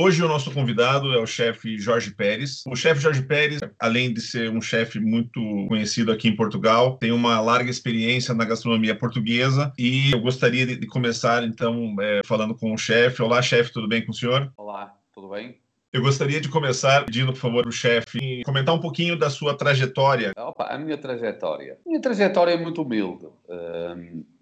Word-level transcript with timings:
Hoje 0.00 0.22
o 0.22 0.28
nosso 0.28 0.54
convidado 0.54 1.12
é 1.12 1.18
o 1.18 1.26
chefe 1.26 1.76
Jorge 1.76 2.12
Pérez. 2.12 2.62
O 2.68 2.76
chefe 2.76 3.00
Jorge 3.00 3.20
Pérez, 3.20 3.58
além 3.80 4.14
de 4.14 4.20
ser 4.20 4.48
um 4.48 4.60
chefe 4.60 5.00
muito 5.00 5.40
conhecido 5.66 6.12
aqui 6.12 6.28
em 6.28 6.36
Portugal, 6.36 6.96
tem 6.98 7.10
uma 7.10 7.40
larga 7.40 7.68
experiência 7.68 8.32
na 8.32 8.44
gastronomia 8.44 8.96
portuguesa 8.96 9.72
e 9.76 10.12
eu 10.12 10.20
gostaria 10.20 10.64
de, 10.64 10.86
começar 10.86 11.42
então 11.42 11.96
é, 12.00 12.20
falando 12.24 12.54
com 12.54 12.72
o 12.72 12.78
chefe. 12.78 13.20
Olá, 13.20 13.42
chefe, 13.42 13.72
tudo 13.72 13.88
bem 13.88 14.06
com 14.06 14.12
o 14.12 14.14
senhor? 14.14 14.52
Olá, 14.56 14.94
tudo 15.12 15.30
bem? 15.30 15.58
Eu 15.92 16.00
gostaria 16.00 16.40
de 16.40 16.48
começar 16.48 17.04
pedindo, 17.04 17.32
por 17.32 17.40
favor, 17.40 17.66
o 17.66 17.72
chefe 17.72 18.44
comentar 18.44 18.72
um 18.76 18.80
pouquinio 18.80 19.18
da 19.18 19.28
sua 19.28 19.56
trajetória. 19.56 20.32
Opa, 20.36 20.66
a 20.66 20.78
minha 20.78 20.96
trajetória. 20.96 21.76
Minha 21.84 22.00
trajetória 22.00 22.52
é 22.52 22.56
muito 22.56 22.82
humilde. 22.82 23.26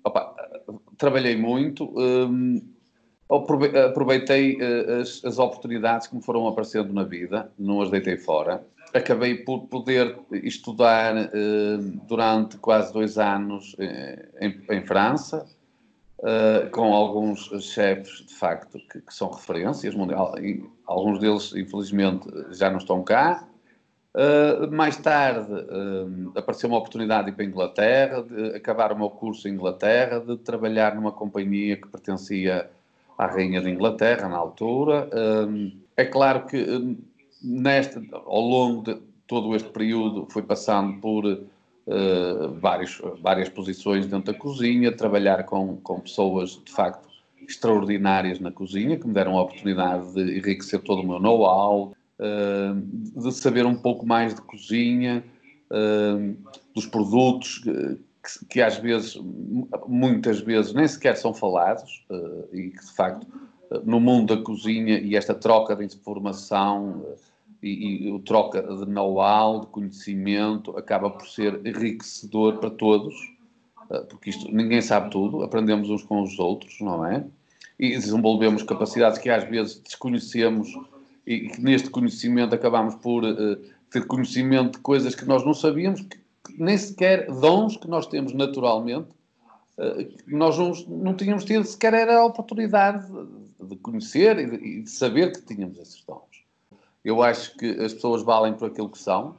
opa, 0.05 0.35
trabalhei 0.99 1.35
muito. 1.35 1.95
Aproveitei 3.29 4.57
eh, 4.61 5.01
as, 5.01 5.25
as, 5.25 5.39
oportunidades 5.39 6.07
que 6.07 6.15
me 6.15 6.23
foram 6.23 6.47
aparecendo 6.47 6.93
na 6.93 7.03
vida, 7.03 7.51
não 7.59 7.81
as 7.81 7.91
deitei 7.91 8.17
fora. 8.17 8.65
Acabei 8.95 9.35
por 9.35 9.67
poder 9.67 10.17
estudar 10.31 11.17
eh, 11.17 11.29
durante 12.07 12.57
quase 12.59 12.93
dois 12.93 13.19
anos 13.19 13.75
eh, 13.81 14.29
em, 14.41 14.61
em, 14.71 14.87
França, 14.87 15.45
com 16.73 16.95
alguns 16.95 17.51
chefes, 17.61 18.25
de 18.27 18.35
facto, 18.35 18.79
que, 18.91 19.01
que 19.01 19.15
são 19.15 19.29
referências 19.31 19.95
mundial. 19.95 20.35
Alguns 20.87 21.19
deles, 21.19 21.53
infelizmente, 21.55 22.27
já 22.53 22.71
não 22.71 22.79
estão 22.79 23.03
cá. 23.05 23.47
mais 24.73 24.97
tarde 24.97 25.53
apareceu 26.35 26.71
uma 26.71 26.79
oportunidade 26.79 27.27
de 27.27 27.33
ir 27.33 27.35
para 27.35 27.45
a 27.45 27.49
Inglaterra, 27.49 28.23
de 28.23 28.57
acabar 28.57 28.93
o 28.93 28.99
meu 28.99 29.11
curso 29.11 29.47
em 29.47 29.53
Inglaterra, 29.53 30.19
de 30.19 30.39
trabalhar 30.39 30.95
numa 30.95 31.13
companhia 31.13 31.77
que 31.77 31.87
pertencia 31.87 32.71
à 33.17 33.27
Rainha 33.27 33.61
da 33.61 33.71
Inglaterra 33.71 34.29
na 34.29 34.37
altura. 34.37 35.09
Hum, 35.49 35.73
é 35.97 36.05
claro 36.05 36.47
que 36.47 36.59
hum, 36.59 36.97
nesta, 37.43 38.03
ao 38.13 38.41
longo 38.41 38.83
de 38.83 39.01
todo 39.27 39.55
este 39.55 39.69
período 39.71 40.27
foi 40.31 40.43
passando 40.43 41.01
por 41.01 41.25
vários, 42.61 43.01
várias 43.21 43.49
posições 43.49 44.07
dentro 44.07 44.33
da 44.33 44.39
cozinha, 44.39 44.91
trabalhar 44.91 45.45
com, 45.45 45.77
com 45.77 46.01
pessoas 46.01 46.61
de 46.65 46.73
facto 46.73 47.07
extraordinárias 47.49 48.41
na 48.41 48.51
cozinha, 48.51 48.99
que 48.99 49.07
me 49.07 49.15
deram 49.15 49.39
a 49.39 49.43
oportunidade 49.43 50.13
de 50.13 50.39
enriquecer 50.39 50.81
todo 50.81 51.03
o 51.03 51.07
meu 51.07 51.21
know-how, 51.21 51.93
uh, 52.19 53.21
de 53.21 53.33
saber 53.33 53.65
um 53.67 53.77
pouco 53.77 54.05
mais 54.05 54.35
de 54.35 54.41
cozinha, 54.43 55.25
dos 56.75 56.87
produtos 56.87 57.63
que, 58.27 58.45
que, 58.47 58.61
às 58.61 58.77
vezes, 58.77 59.19
muitas 59.87 60.41
vezes, 60.41 60.73
nem 60.73 60.87
sequer 60.87 61.17
são 61.17 61.33
falados 61.33 62.05
uh, 62.11 62.49
e 62.53 62.71
que, 62.71 62.85
de 62.85 62.93
facto, 62.93 63.25
uh, 63.71 63.81
no 63.85 64.01
mundo 64.01 64.35
da 64.35 64.43
cozinha 64.43 64.99
e 64.99 65.15
esta 65.15 65.35
troca 65.35 65.77
de 65.77 65.85
informação 65.85 67.03
uh, 67.03 67.17
e, 67.63 68.09
e 68.09 68.19
troca 68.21 68.63
de 68.63 68.87
know-how, 68.87 69.61
de 69.61 69.67
conhecimento, 69.69 70.77
acaba 70.77 71.11
por 71.11 71.27
ser 71.27 71.61
enriquecedor 71.67 72.59
para 72.59 72.71
todos, 72.71 73.15
porque 74.09 74.31
isto, 74.31 74.53
ninguém 74.53 74.83
sabe 74.83 75.11
tudo, 75.11 75.45
aprendemos 75.45 75.89
uns 75.89 76.03
com 76.03 76.21
os 76.21 76.41
outros, 76.41 76.81
não 76.81 77.07
é? 77.07 77.25
E 77.79 77.91
desenvolvemos 77.91 78.65
capacidades 78.65 79.19
que 79.19 79.31
às 79.31 79.49
vezes 79.49 79.79
desconhecemos 79.79 80.69
e 81.25 81.49
que 81.49 81.61
neste 81.61 81.89
conhecimento 81.89 82.53
acabamos 82.53 82.97
por 82.97 83.23
ter 83.91 84.05
conhecimento 84.07 84.73
de 84.73 84.79
coisas 84.81 85.15
que 85.15 85.25
nós 85.25 85.45
não 85.45 85.55
sabíamos, 85.55 86.01
que, 86.03 86.19
nem 86.59 86.77
sequer 86.77 87.27
dons 87.27 87.77
que 87.77 87.89
nós 87.89 88.07
temos 88.07 88.33
naturalmente, 88.33 89.09
eh, 89.79 90.09
nós 90.27 90.59
não, 90.59 90.73
não 90.89 91.15
tínhamos 91.15 91.45
tido 91.45 91.65
sequer 91.65 91.95
era 91.95 92.19
a 92.19 92.25
oportunidade 92.25 93.07
de 93.61 93.77
conhecer 93.77 94.39
e 94.39 94.83
de, 94.83 94.91
saber 94.91 95.33
que 95.33 95.43
tínhamos 95.43 95.79
esses 95.79 96.03
dons. 96.05 96.45
Eu 97.05 97.23
acho 97.23 97.57
que 97.57 97.71
as 97.83 97.95
pessoas 97.95 98.23
valem 98.23 98.55
por 98.55 98.69
aquilo 98.69 98.89
que 98.89 98.99
são, 98.99 99.37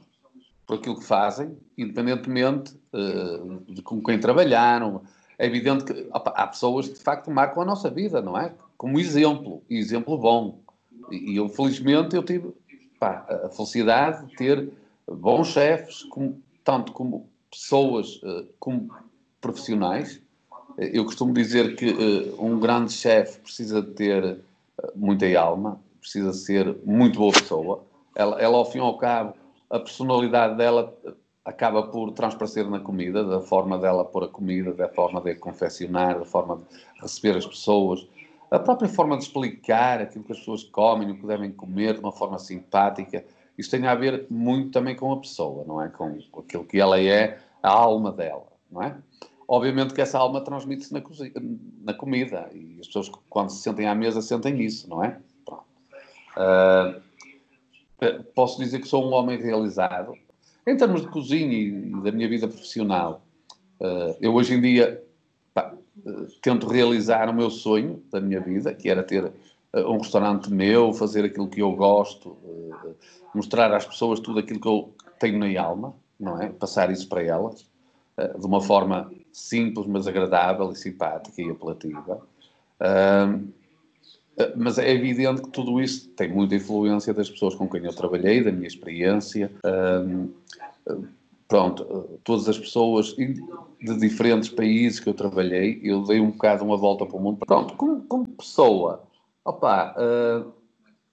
por 0.66 0.78
aquilo 0.78 0.98
que 0.98 1.04
fazem, 1.04 1.56
independentemente 1.76 2.74
uh, 2.92 3.72
de 3.72 3.82
com 3.82 4.02
quem 4.02 4.18
trabalharam. 4.18 5.02
É 5.38 5.46
evidente 5.46 5.84
que 5.84 6.08
opa, 6.12 6.30
há 6.30 6.46
pessoas 6.46 6.88
que 6.88 6.94
de 6.94 7.02
facto 7.02 7.30
marcam 7.30 7.62
a 7.62 7.66
nossa 7.66 7.90
vida, 7.90 8.20
não 8.20 8.38
é? 8.38 8.52
Como 8.76 8.98
exemplo, 8.98 9.62
e 9.68 9.76
exemplo 9.78 10.16
bom. 10.18 10.60
E, 11.10 11.36
eu, 11.36 11.48
felizmente, 11.48 12.16
eu 12.16 12.22
tive 12.22 12.52
pá, 12.98 13.26
a 13.44 13.48
felicidade 13.50 14.26
de 14.26 14.36
ter 14.36 14.72
bons 15.06 15.48
chefes, 15.48 16.02
tanto 16.68 16.92
como 16.92 17.26
pessoas 17.50 18.20
eh, 18.22 18.44
como 18.58 18.90
profissionais. 19.40 20.20
Eh, 20.76 20.90
eu 20.92 21.06
costumo 21.06 21.32
dizer 21.32 21.74
que 21.76 21.88
eh, 21.88 22.34
um 22.38 22.60
grande 22.60 22.92
chefe 22.92 23.40
precisa 23.40 23.82
ter 23.82 24.38
muita 24.94 25.26
alma, 25.40 25.80
precisa 25.98 26.30
ser 26.34 26.76
muito 26.84 27.18
boa 27.20 27.32
pessoa. 27.32 27.84
Ela, 28.14 28.38
ela, 28.38 28.58
ao 28.58 28.66
fim 28.66 28.76
e 28.76 28.80
ao 28.82 28.98
cabo, 28.98 29.32
a 29.70 29.78
personalidade 29.78 30.58
dela 30.58 30.94
acaba 31.42 31.84
por 31.84 32.12
transparecer 32.12 32.68
na 32.68 32.80
comida, 32.80 33.24
da 33.24 33.40
forma 33.40 33.78
dela 33.78 34.04
pôr 34.04 34.24
a 34.24 34.28
comida, 34.28 34.74
da 34.74 34.90
forma 34.90 35.22
de 35.22 35.36
confeccionar, 35.36 36.18
da 36.18 36.26
forma 36.26 36.56
de 36.56 36.64
receber 37.00 37.34
as 37.38 37.46
pessoas, 37.46 38.06
a 38.50 38.58
própria 38.58 38.90
forma 38.90 39.16
de 39.16 39.22
explicar 39.22 40.02
aquilo 40.02 40.22
que 40.22 40.32
as 40.32 40.38
pessoas 40.38 40.64
comem, 40.64 41.12
o 41.12 41.16
que 41.16 41.26
devem 41.26 41.50
comer 41.50 41.94
de 41.94 42.00
uma 42.00 42.12
forma 42.12 42.38
simpática. 42.38 43.24
Isso 43.58 43.70
tem 43.72 43.84
a 43.88 43.94
ver 43.96 44.26
muito 44.30 44.70
também 44.70 44.94
com 44.94 45.12
a 45.12 45.16
pessoa, 45.18 45.64
não 45.66 45.82
é? 45.82 45.88
Com, 45.88 46.16
aquilo 46.38 46.64
que 46.64 46.78
ela 46.78 47.00
é, 47.00 47.40
a 47.60 47.70
alma 47.70 48.12
dela, 48.12 48.46
não 48.70 48.80
é? 48.82 48.96
Obviamente 49.48 49.92
que 49.92 50.00
essa 50.00 50.18
alma 50.18 50.40
transmite-se 50.42 50.92
na, 50.92 51.02
na, 51.82 51.94
comida 51.94 52.48
e 52.54 52.78
as 52.80 52.86
pessoas 52.86 53.10
quando 53.28 53.50
se 53.50 53.62
sentem 53.62 53.88
à 53.88 53.94
mesa 53.94 54.22
sentem 54.22 54.60
isso, 54.62 54.88
não 54.88 55.02
é? 55.02 55.18
Uh, 56.36 57.02
posso 58.34 58.62
dizer 58.62 58.78
que 58.78 58.86
sou 58.86 59.04
um 59.04 59.12
homem 59.12 59.38
realizado. 59.38 60.14
Em 60.64 60.76
termos 60.76 61.00
de 61.00 61.08
cozinha 61.08 61.52
e 61.52 61.90
da 62.02 62.12
minha 62.12 62.28
vida 62.28 62.46
profissional, 62.46 63.22
uh, 63.80 64.14
eu 64.20 64.34
hoje 64.34 64.54
em 64.54 64.60
dia 64.60 65.02
pá, 65.52 65.74
uh, 66.06 66.26
tento 66.40 66.68
realizar 66.68 67.28
o 67.28 67.34
meu 67.34 67.50
sonho 67.50 68.00
da 68.12 68.20
minha 68.20 68.40
vida, 68.40 68.72
que 68.72 68.88
era 68.88 69.02
ter 69.02 69.32
um 69.74 69.98
restaurante 69.98 70.50
meu, 70.50 70.92
fazer 70.92 71.24
aquilo 71.24 71.48
que 71.48 71.60
eu 71.60 71.72
gosto, 71.72 72.36
mostrar 73.34 73.72
às 73.72 73.84
pessoas 73.86 74.20
tudo 74.20 74.38
aquilo 74.38 74.60
que 74.60 74.68
eu 74.68 74.94
tenho 75.18 75.38
na 75.38 75.60
alma, 75.60 75.94
não 76.18 76.40
é? 76.40 76.48
Passar 76.48 76.90
isso 76.90 77.08
para 77.08 77.22
elas, 77.22 77.66
eh, 78.16 78.38
de 78.38 78.46
uma 78.46 78.60
forma 78.60 79.10
simples, 79.32 79.86
mas 79.86 80.06
agradável 80.06 80.70
e 80.72 80.76
simpática 80.76 81.42
e 81.42 81.50
apelativa. 81.50 82.20
Eh, 82.80 83.38
mas 84.56 84.78
é 84.78 84.90
evidente 84.90 85.42
que 85.42 85.50
tudo 85.50 85.80
isso 85.80 86.08
tem 86.10 86.28
muita 86.28 86.54
influência 86.54 87.12
das 87.12 87.28
pessoas 87.28 87.54
com 87.56 87.68
quem 87.68 87.84
eu 87.84 87.92
trabalhei, 87.92 88.42
da 88.42 88.52
minha 88.52 88.68
experiência. 88.68 89.50
pronto, 91.48 92.20
todas 92.24 92.46
as 92.48 92.58
pessoas 92.58 93.14
de 93.16 93.98
diferentes 93.98 94.50
países 94.50 95.00
que 95.00 95.08
eu 95.08 95.14
trabalhei, 95.14 95.80
eu 95.82 96.02
dei 96.04 96.20
um 96.20 96.30
bocado 96.30 96.62
uma 96.62 96.76
volta 96.76 97.06
para 97.06 97.16
o 97.16 97.20
mundo. 97.20 97.38
Pronto, 97.44 97.74
como, 97.74 98.02
como 98.02 98.28
pessoa, 98.28 99.07
opa, 99.48 99.94
uh, 99.96 100.52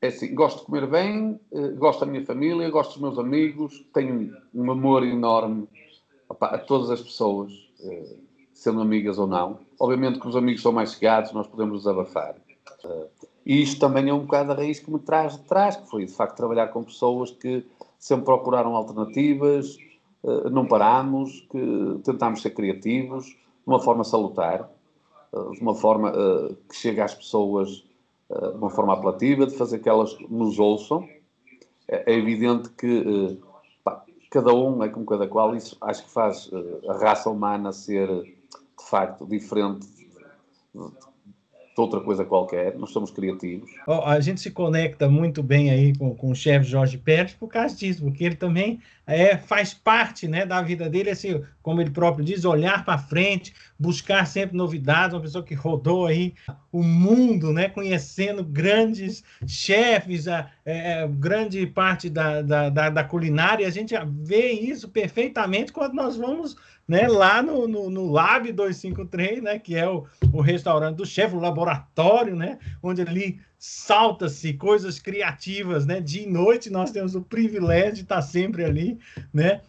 é 0.02 0.08
assim, 0.08 0.36
gosto 0.36 0.60
de 0.60 0.66
comer 0.66 0.88
bem, 0.88 1.40
eh, 1.54 1.70
gosto 1.70 2.02
da 2.02 2.06
minha 2.06 2.24
família, 2.26 2.70
gosto 2.70 2.92
dos 2.92 3.02
meus 3.02 3.18
amigos, 3.18 3.84
tenho 3.94 4.36
um 4.54 4.70
amor 4.70 5.04
enorme 5.04 5.68
opa, 6.28 6.48
a 6.48 6.58
todas 6.58 6.92
as 6.92 7.02
pessoas, 7.02 7.52
eh, 7.82 8.18
sendo 8.54 8.82
amigas 8.82 9.18
ou 9.18 9.26
não. 9.26 9.60
Obviamente 9.80 10.20
que 10.20 10.28
os 10.28 10.36
amigos 10.36 10.62
são 10.62 10.74
mais 10.74 10.94
chegados, 10.94 11.32
nós 11.32 11.48
podemos 11.48 11.80
desabafar. 11.80 12.36
E 13.46 13.64
isto 13.64 13.80
também 13.80 14.10
é 14.10 14.14
um 14.14 14.20
bocado 14.20 14.52
a 14.52 14.56
raiz 14.56 14.80
que 14.80 14.92
me 14.92 15.00
traz 15.00 15.38
de 15.38 15.44
trás, 15.46 15.78
que 15.78 15.90
foi 15.90 16.06
de 16.06 16.12
facto 16.12 16.36
trabalhar 16.36 16.68
com 16.68 16.84
pessoas 16.84 17.32
que 17.32 17.66
sempre 17.98 18.26
procuraram 18.26 18.76
alternativas, 18.76 19.78
não 20.52 20.68
paramos, 20.68 21.48
que 21.50 22.00
tentámos 22.04 22.42
ser 22.42 22.52
criativos, 22.52 23.26
de 23.26 23.38
uma 23.66 23.80
forma 23.80 24.04
salutar, 24.04 24.70
de 25.54 25.62
uma 25.62 25.74
forma 25.74 26.12
que 26.70 26.76
chega 26.76 27.06
às 27.06 27.16
pessoas 27.16 27.84
de 28.30 28.58
uma 28.58 28.70
forma 28.70 28.94
apelativa, 28.94 29.46
de 29.46 29.56
fazer 29.56 29.80
que 29.80 29.90
elas 29.90 30.16
nos 30.30 30.60
ouçam. 30.60 31.08
É, 31.88 32.14
é 32.14 32.18
evidente 32.18 32.70
que 32.70 32.88
eh, 32.88 33.38
pá, 33.84 34.04
cada 34.32 34.54
um 34.54 34.84
é 34.84 34.90
como 34.90 35.06
cada 35.06 35.28
qual, 35.28 35.56
isso 35.56 35.78
acho 35.82 36.04
que 36.06 36.12
faz 36.12 36.50
eh, 36.52 36.90
a 36.90 36.94
raça 36.98 37.30
humana 37.30 37.72
ser 37.72 38.08
de 38.08 38.90
facto 38.90 39.26
diferente 39.26 39.88
outra 41.82 42.00
coisa 42.00 42.24
qualquer, 42.24 42.78
nós 42.78 42.92
somos 42.92 43.12
criativos. 43.12 43.70
Oh, 43.86 44.02
a 44.06 44.20
gente 44.20 44.40
se 44.40 44.52
conecta 44.52 45.10
muito 45.10 45.44
bem 45.44 45.70
aí 45.70 45.96
com, 45.96 46.16
com 46.16 46.32
o 46.32 46.36
chefe 46.36 46.66
Jorge 46.66 46.98
Pérez 46.98 47.34
por 47.34 47.50
causa 47.50 47.76
disso, 47.76 48.02
porque 48.04 48.24
ele 48.24 48.36
também 48.36 48.80
é, 49.08 49.38
faz 49.38 49.74
parte 49.74 50.28
né, 50.28 50.46
da 50.46 50.62
vida 50.62 50.90
dele, 50.90 51.10
assim, 51.10 51.42
como 51.62 51.82
ele 51.82 51.92
próprio 51.92 52.26
diz, 52.26 52.46
olhar 52.46 52.84
para 52.84 52.98
frente, 52.98 53.54
buscar 53.78 54.26
sempre 54.26 54.58
novidades, 54.58 55.14
uma 55.14 55.22
pessoa 55.22 55.44
que 55.44 55.54
rodou 55.54 56.08
aí 56.08 56.34
o 56.72 56.82
mundo, 56.82 57.54
né, 57.54 57.70
conhecendo 57.70 58.44
grandes 58.44 59.24
chefes, 59.46 60.28
a, 60.28 60.50
é, 60.66 61.08
grande 61.08 61.66
parte 61.68 62.10
da, 62.10 62.42
da, 62.42 62.70
da, 62.70 62.90
da 62.90 63.04
culinária, 63.04 63.68
a 63.68 63.72
gente 63.72 63.94
vê 64.24 64.52
isso 64.52 64.90
perfeitamente 64.90 65.72
quando 65.72 65.94
nós 65.94 66.18
vamos 66.18 66.56
né, 66.88 67.08
lá 67.08 67.42
no, 67.42 67.68
no, 67.68 67.90
no, 67.90 68.12
Lab 68.12 68.52
253, 68.52 69.42
né, 69.42 69.60
que 69.60 69.76
é 69.76 69.88
o, 69.88 70.06
o 70.32 70.42
restaurante 70.42 70.98
do 70.98 71.06
chefe, 71.06 71.36
o 71.36 71.40
laboratório, 71.40 72.36
né, 72.36 72.60
onde 72.82 73.02
ali 73.02 73.40
salta-se 73.68 74.54
coisas 74.54 75.00
criativas, 75.00 75.88
né, 75.88 76.00
de 76.00 76.28
noite 76.28 76.70
nós 76.70 76.92
temos 76.92 77.16
o 77.16 77.22
privilégio 77.22 77.96
de 77.96 78.02
estar 78.02 78.22
sempre 78.22 78.64
ali, 78.64 79.00
né, 79.34 79.62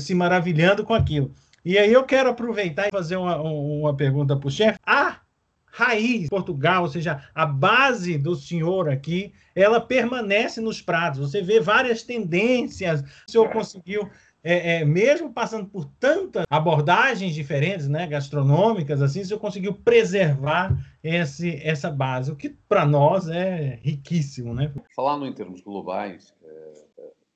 se 0.00 0.14
maravilhando 0.14 0.84
com 0.84 0.94
aquilo. 0.94 1.34
E 1.62 1.78
aí 1.78 1.92
eu 1.92 2.02
quero 2.04 2.30
aproveitar 2.30 2.88
e 2.88 2.90
fazer 2.90 3.16
uma, 3.16 3.36
uma 3.36 3.94
pergunta 3.94 4.34
para 4.34 4.48
o 4.48 4.50
chefe. 4.50 4.78
A 4.86 5.18
raiz 5.66 6.30
Portugal, 6.30 6.82
ou 6.82 6.88
seja, 6.88 7.22
a 7.34 7.44
base 7.44 8.16
do 8.16 8.34
senhor 8.34 8.88
aqui, 8.88 9.34
ela 9.54 9.80
permanece 9.80 10.60
nos 10.60 10.80
pratos. 10.80 11.20
Você 11.20 11.42
vê 11.42 11.60
várias 11.60 12.02
tendências. 12.02 13.02
O 13.28 13.30
senhor 13.30 13.50
conseguiu 13.50 14.10
é, 14.42 14.80
é, 14.80 14.84
mesmo 14.84 15.32
passando 15.32 15.66
por 15.66 15.84
tantas 16.00 16.44
abordagens 16.50 17.34
diferentes, 17.34 17.86
né, 17.86 18.06
gastronômicas, 18.06 19.00
assim, 19.00 19.22
você 19.22 19.36
conseguiu 19.36 19.72
preservar 19.72 20.76
esse, 21.02 21.56
essa 21.62 21.90
base, 21.90 22.30
o 22.30 22.36
que 22.36 22.48
para 22.48 22.86
nós 22.86 23.28
é 23.28 23.80
riquíssimo, 23.82 24.54
né? 24.54 24.72
Falando 24.94 25.26
em 25.26 25.32
termos 25.32 25.60
globais, 25.60 26.32
é, 26.42 26.84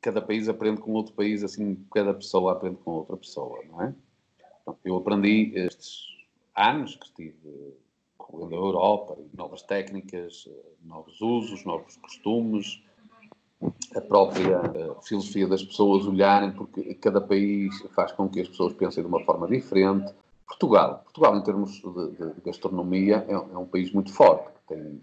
cada 0.01 0.23
país 0.23 0.49
aprende 0.49 0.81
com 0.81 0.93
outro 0.93 1.15
país, 1.15 1.43
assim, 1.43 1.85
cada 1.93 2.15
pessoa 2.15 2.53
aprende 2.53 2.77
com 2.77 2.93
outra 2.93 3.17
pessoa, 3.17 3.63
não 3.69 3.83
é? 3.83 3.95
Eu 4.85 4.97
aprendi 4.97 5.53
estes 5.55 6.05
anos 6.55 6.97
que 6.97 7.07
estive 7.07 7.77
correndo 8.17 8.55
a 8.55 8.59
Europa, 8.59 9.17
novas 9.33 9.63
técnicas, 9.63 10.49
novos 10.83 11.21
usos, 11.21 11.65
novos 11.65 11.97
costumes, 11.97 12.83
a 13.95 14.01
própria 14.01 14.61
uh, 14.61 15.03
filosofia 15.03 15.47
das 15.47 15.63
pessoas 15.63 16.07
olharem, 16.07 16.53
porque 16.53 16.95
cada 16.95 17.21
país 17.21 17.81
faz 17.95 18.13
com 18.13 18.29
que 18.29 18.41
as 18.41 18.49
pessoas 18.49 18.75
pensem 18.75 19.03
de 19.03 19.09
uma 19.09 19.25
forma 19.25 19.47
diferente. 19.47 20.13
Portugal, 20.47 21.03
Portugal 21.05 21.37
em 21.37 21.43
termos 21.43 21.73
de, 21.73 22.33
de 22.35 22.41
gastronomia 22.45 23.25
é, 23.29 23.33
é, 23.33 23.59
um 23.59 23.67
país 23.67 23.93
muito 23.93 24.13
forte, 24.13 24.49
que 24.53 24.75
tem 24.75 25.03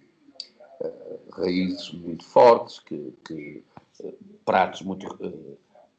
uh, 0.82 1.20
raízes 1.32 1.92
muito 1.94 2.24
fortes, 2.24 2.80
que, 2.80 3.14
que 3.26 3.64
uh, 4.02 4.18
pratos 4.46 4.82
muito 4.82 5.08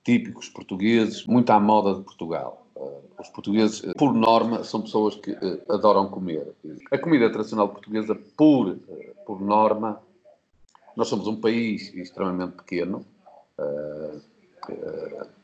típicos 0.03 0.49
portugueses, 0.49 1.27
muito 1.27 1.51
à 1.51 1.61
moda 1.61 1.95
de 1.95 2.03
Portugal. 2.03 2.67
os 3.19 3.29
portugueses, 3.31 3.81
por 3.97 4.13
norma, 4.13 4.65
são 4.65 4.83
pessoas 4.83 5.15
que 5.15 5.35
adoram 5.69 6.11
comer. 6.11 6.55
A 6.91 6.99
comida 6.99 7.31
tradicional 7.31 7.71
portuguesa, 7.71 8.15
por, 8.37 8.77
por 9.25 9.41
norma, 9.41 10.03
nós 10.97 11.09
somos 11.09 11.27
um 11.27 11.41
país 11.41 11.93
extremamente 11.95 12.57
pequeno, 12.57 13.05
uh, 13.59 14.17
uh, 14.17 14.23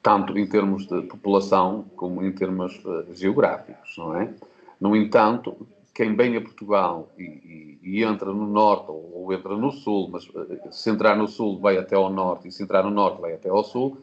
tanto 0.02 0.38
em 0.38 0.46
termos 0.46 0.86
de 0.86 1.02
população 1.02 1.84
como 1.96 2.24
em 2.24 2.32
termos 2.32 2.82
uh, 2.84 3.06
geográficos, 3.14 3.96
não 3.98 4.16
é? 4.16 4.32
No 4.80 4.96
entanto, 4.96 5.66
quem 5.94 6.14
vem 6.14 6.36
a 6.36 6.40
Portugal 6.40 7.08
e, 7.18 7.22
e, 7.22 7.78
e 7.82 8.04
entra 8.04 8.32
no 8.32 8.46
norte 8.46 8.90
ou, 8.90 9.12
ou, 9.14 9.32
entra 9.32 9.56
no 9.56 9.70
sul, 9.70 10.08
mas 10.10 10.26
se 10.70 10.90
entrar 10.90 11.16
no 11.16 11.28
sul 11.28 11.58
vai 11.58 11.76
até 11.76 11.94
ao 11.94 12.10
norte 12.10 12.48
e 12.48 12.52
se 12.52 12.62
entrar 12.62 12.82
no 12.82 12.90
norte 12.90 13.20
vai 13.20 13.34
até 13.34 13.48
ao 13.48 13.62
sul, 13.62 13.98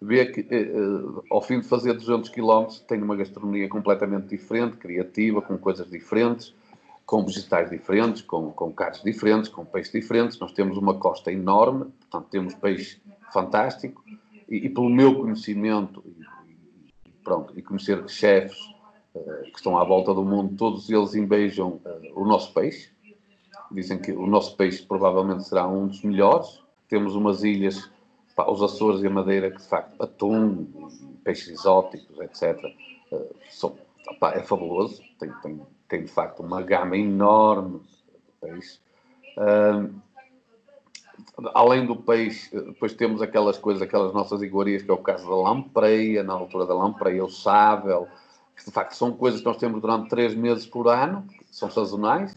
vê 0.00 0.26
que 0.26 0.46
ao 1.30 1.40
fim 1.40 1.60
de 1.60 1.66
fazer 1.66 1.92
200 1.92 2.28
km 2.30 2.66
tem 2.88 3.00
uma 3.00 3.14
gastronomia 3.14 3.68
completamente 3.68 4.28
diferente, 4.28 4.76
criativa, 4.76 5.40
com 5.40 5.56
coisas 5.56 5.88
diferentes, 5.88 6.54
com 7.06 7.24
vegetais 7.24 7.70
diferentes, 7.70 8.22
com, 8.22 8.50
com 8.50 8.72
carnes 8.72 9.02
diferentes, 9.02 9.48
com 9.48 9.64
peixes 9.64 9.92
diferentes. 9.92 10.38
Nós 10.38 10.52
temos 10.52 10.76
uma 10.76 10.94
costa 10.94 11.30
enorme, 11.30 11.86
portanto, 12.00 12.28
temos 12.30 12.54
peixe 12.54 13.00
fantástico. 13.32 14.02
E, 14.52 14.68
pelo 14.68 14.90
meu 14.90 15.18
conhecimento, 15.18 16.04
e, 17.06 17.10
pronto, 17.24 17.58
e 17.58 17.62
conhecer 17.62 18.06
chefes 18.06 18.60
uh, 19.14 19.44
que 19.44 19.56
estão 19.56 19.78
à 19.78 19.84
volta 19.84 20.12
do 20.12 20.22
mundo, 20.22 20.54
todos 20.58 20.90
eles 20.90 21.14
invejam 21.14 21.80
uh, 21.86 22.20
o 22.20 22.26
nosso 22.26 22.52
peixe. 22.52 22.92
Dizem 23.70 23.98
que 23.98 24.12
o 24.12 24.26
nosso 24.26 24.54
peixe 24.54 24.84
provavelmente 24.84 25.44
será 25.44 25.66
um 25.66 25.86
dos 25.86 26.02
melhores. 26.02 26.62
Temos 26.86 27.14
umas 27.14 27.42
ilhas, 27.42 27.90
pá, 28.36 28.46
os 28.46 28.62
Açores 28.62 29.02
e 29.02 29.06
a 29.06 29.10
Madeira, 29.10 29.50
que 29.50 29.56
de 29.56 29.66
facto, 29.66 29.94
atum, 29.98 30.66
peixes 31.24 31.48
exóticos, 31.48 32.20
etc., 32.20 32.62
uh, 33.10 33.16
eh, 33.16 33.30
são, 33.48 33.74
pá, 34.20 34.32
é 34.34 34.42
fabuloso. 34.42 35.00
Tem, 35.18 35.32
tem, 35.40 35.60
tem 35.88 36.04
de 36.04 36.10
facto 36.10 36.40
uma 36.40 36.60
gama 36.60 36.98
enorme 36.98 37.78
de 37.78 38.32
peixe. 38.38 38.78
Uh, 39.38 40.11
além 41.54 41.86
do 41.86 41.96
peixe, 41.96 42.50
depois 42.50 42.94
temos 42.94 43.22
aquelas 43.22 43.58
coisas, 43.58 43.82
aquelas 43.82 44.12
nossas 44.12 44.42
iguarias, 44.42 44.82
que 44.82 44.90
é 44.90 44.94
o 44.94 44.98
caso 44.98 45.28
da 45.28 45.36
lampreia, 45.36 46.22
na 46.22 46.32
altura 46.32 46.66
da 46.66 46.74
lampreia, 46.74 47.24
o 47.24 47.30
sábel, 47.30 48.08
que 48.56 48.64
de 48.64 48.70
facto 48.70 48.92
são 48.92 49.12
coisas 49.12 49.40
que 49.40 49.46
nós 49.46 49.56
temos 49.56 49.80
durante 49.80 50.08
três 50.08 50.34
meses 50.34 50.66
por 50.66 50.88
ano, 50.88 51.26
são 51.50 51.70
sazonais, 51.70 52.36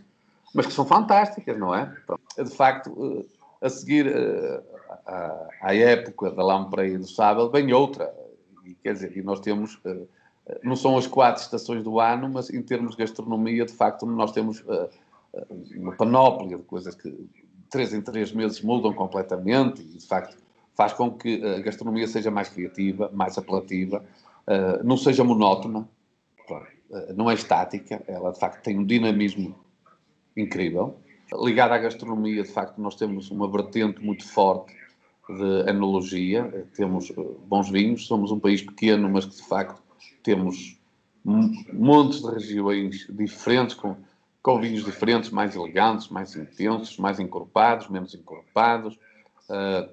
mas 0.54 0.66
que 0.66 0.74
são 0.74 0.86
fantásticas, 0.86 1.58
não 1.58 1.76
é? 1.76 1.94
De 2.38 2.50
facto, 2.50 3.26
a 3.62 3.70
seguir 3.70 4.14
à 5.62 5.76
época 5.76 6.32
da 6.32 6.44
lampreia 6.44 6.94
e 6.94 6.98
do 6.98 7.08
sábel, 7.08 7.50
vem 7.50 7.74
outra. 7.74 8.14
E, 8.64 8.74
quer 8.76 8.94
dizer, 8.94 9.16
e 9.16 9.22
nós 9.22 9.40
temos 9.40 9.80
não 10.64 10.76
são 10.76 10.98
as 10.98 11.08
quatro 11.08 11.42
estações 11.42 11.84
do 11.84 12.00
ano, 12.00 12.30
mas 12.30 12.52
em 12.52 12.62
termos 12.62 12.92
de 12.92 12.98
gastronomia, 12.98 13.66
de 13.66 13.74
facto, 13.74 14.06
nós 14.06 14.32
temos 14.32 14.64
uma 15.76 15.96
panóplia 15.96 16.58
de 16.58 16.64
coisas 16.64 16.96
que 16.96 17.28
três 17.76 17.94
em 17.94 18.02
três 18.02 18.32
meses 18.32 18.62
mudam 18.62 18.94
completamente 18.94 19.82
e, 19.82 19.98
de 19.98 20.08
facto, 20.08 20.38
faz 20.74 20.94
com 20.94 21.12
que 21.12 21.44
a 21.44 21.60
gastronomia 21.60 22.08
seja 22.08 22.32
mais 22.32 22.48
criativa, 22.48 23.12
mais 23.14 23.38
apelativa, 23.38 24.02
uh, 24.48 24.82
não 24.82 24.96
seja 24.96 25.26
monótona, 25.26 25.80
uh, 26.50 27.14
não 27.14 27.30
é 27.30 27.34
estática, 27.34 28.02
ela, 28.08 28.32
de 28.32 28.40
facto, 28.40 28.64
tem 28.64 28.80
um 28.80 28.86
dinamismo 28.86 29.54
incrível. 30.38 30.96
Ligada 31.44 31.76
à 31.76 31.78
gastronomia, 31.78 32.44
de 32.44 32.50
facto, 32.50 32.80
nós 32.80 32.96
temos 32.96 33.30
uma 33.30 33.50
vertente 33.52 34.02
muito 34.02 34.26
forte 34.26 34.74
de 35.28 35.70
enologia, 35.70 36.66
temos 36.78 37.12
bons 37.46 37.70
vinhos, 37.70 38.08
somos 38.08 38.32
um 38.32 38.40
país 38.40 38.62
pequeno, 38.62 39.10
mas 39.10 39.26
que, 39.26 39.36
de 39.36 39.44
facto, 39.44 39.82
temos 40.24 40.80
montes 41.74 42.22
de 42.22 42.30
regiões 42.30 43.08
diferentes, 43.10 43.76
com, 43.76 43.98
com 44.46 44.62
vinhos 44.62 44.86
diferentes, 44.86 45.32
mais 45.32 45.56
elegantes, 45.56 46.08
mais 46.10 46.36
intensos, 46.36 47.00
mais 47.00 47.20
encorpados, 47.20 47.90
menos 47.90 48.14
encorpados. 48.14 48.94
Uh, 49.50 49.92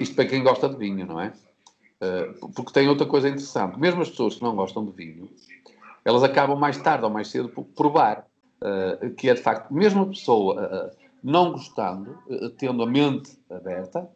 isto 0.00 0.14
para 0.14 0.24
quem 0.24 0.42
gosta 0.42 0.70
de 0.70 0.76
vinho, 0.78 1.04
não 1.04 1.20
é? 1.20 1.34
Uh, 2.00 2.48
porque 2.52 2.72
tem 2.72 2.88
outra 2.88 3.04
coisa 3.04 3.28
interessante. 3.28 3.78
Mesmo 3.78 4.00
as 4.00 4.08
pessoas 4.08 4.36
que 4.36 4.42
não 4.42 4.56
gostam 4.56 4.86
de 4.86 4.92
vinho, 4.92 5.28
elas 6.02 6.22
acabam 6.22 6.58
mais 6.58 6.78
tarde 6.78 7.04
ou 7.04 7.10
mais 7.10 7.28
cedo 7.28 7.50
por 7.50 7.64
provar. 7.64 8.26
Uh, 8.62 9.10
que 9.16 9.28
é 9.28 9.34
de 9.34 9.42
facto, 9.42 9.70
mesmo 9.74 10.04
a 10.04 10.06
pessoa 10.06 10.90
não 11.22 11.52
gostando, 11.52 12.18
tendo 12.56 12.82
a 12.82 12.86
mente 12.86 13.38
aberta, 13.50 14.08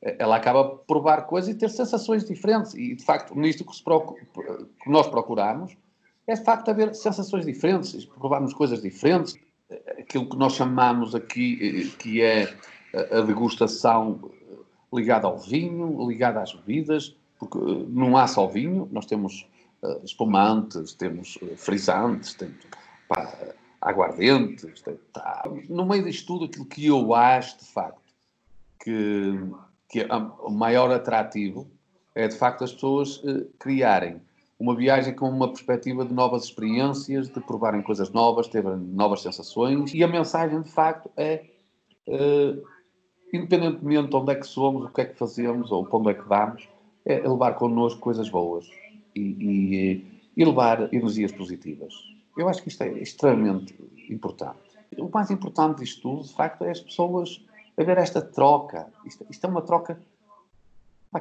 ela 0.00 0.36
acaba 0.36 0.68
por 0.68 0.84
provar 0.86 1.22
coisas 1.22 1.52
e 1.52 1.58
ter 1.58 1.68
sensações 1.68 2.24
diferentes. 2.24 2.74
E, 2.74 2.94
de 2.94 3.04
facto, 3.04 3.34
nisto 3.34 3.64
que, 3.64 3.82
procura, 3.82 4.24
que 4.80 4.88
nós 4.88 5.08
procuramos, 5.08 5.76
é 6.26 6.34
de 6.34 6.44
facto 6.44 6.70
haver 6.70 6.94
sensações 6.94 7.44
diferentes, 7.44 8.04
provarmos 8.04 8.52
coisas 8.52 8.82
diferentes. 8.82 9.38
Aquilo 9.98 10.28
que 10.28 10.36
nós 10.36 10.54
chamamos 10.54 11.14
aqui, 11.14 11.90
que 11.98 12.22
é 12.22 12.54
a 13.12 13.20
degustação 13.20 14.30
ligada 14.92 15.26
ao 15.26 15.38
vinho, 15.38 16.08
ligada 16.08 16.40
às 16.40 16.52
bebidas, 16.52 17.16
porque 17.38 17.58
não 17.88 18.16
há 18.16 18.26
só 18.26 18.46
vinho, 18.46 18.88
nós 18.92 19.06
temos 19.06 19.46
espumantes, 20.04 20.94
temos 20.94 21.38
frisantes, 21.56 22.34
temos 22.34 22.56
pá, 23.08 23.32
aguardentes. 23.80 24.80
Tem, 24.82 24.98
tá. 25.12 25.44
No 25.68 25.84
meio 25.84 26.04
disto 26.04 26.26
tudo, 26.26 26.44
aquilo 26.46 26.64
que 26.64 26.86
eu 26.86 27.14
acho, 27.14 27.58
de 27.58 27.66
facto, 27.66 28.00
que 28.82 29.38
que 29.88 30.00
é 30.00 30.06
o 30.40 30.50
maior 30.50 30.90
atrativo 30.90 31.70
é 32.14 32.26
de 32.28 32.36
facto 32.36 32.64
as 32.64 32.72
pessoas 32.72 33.22
criarem 33.58 34.20
uma 34.58 34.74
viagem 34.74 35.14
com 35.14 35.28
uma 35.28 35.48
perspectiva 35.48 36.04
de 36.04 36.14
novas 36.14 36.44
experiências, 36.44 37.28
de 37.28 37.40
provarem 37.40 37.82
coisas 37.82 38.10
novas, 38.10 38.48
terem 38.48 38.76
novas 38.76 39.22
sensações 39.22 39.92
e 39.92 40.02
a 40.02 40.08
mensagem 40.08 40.62
de 40.62 40.70
facto 40.70 41.10
é 41.16 41.44
uh, 42.08 42.62
independentemente 43.32 44.08
de 44.08 44.16
onde 44.16 44.32
é 44.32 44.34
que 44.34 44.46
somos, 44.46 44.84
o 44.84 44.88
que 44.88 45.00
é 45.02 45.04
que 45.04 45.18
fazemos 45.18 45.70
ou 45.70 45.84
para 45.84 45.98
onde 45.98 46.10
é 46.10 46.14
que 46.14 46.26
vamos, 46.26 46.68
é 47.04 47.16
levar 47.16 47.54
connosco 47.54 48.00
coisas 48.00 48.28
boas 48.28 48.66
e, 49.14 49.20
e, 49.20 50.20
e 50.36 50.44
levar 50.44 50.92
energias 50.92 51.32
positivas. 51.32 51.92
Eu 52.36 52.48
acho 52.48 52.62
que 52.62 52.68
isto 52.68 52.82
é 52.82 52.92
extremamente 52.98 53.74
importante. 54.08 54.58
o 54.98 55.08
mais 55.12 55.30
importante 55.30 55.80
disto 55.80 56.02
tudo, 56.02 56.22
de 56.22 56.34
facto, 56.34 56.64
é 56.64 56.70
as 56.70 56.80
pessoas 56.80 57.44
haver 57.76 57.98
esta 57.98 58.20
troca. 58.20 58.86
Isto, 59.04 59.26
isto 59.30 59.44
é 59.44 59.48
uma 59.48 59.62
troca 59.62 60.00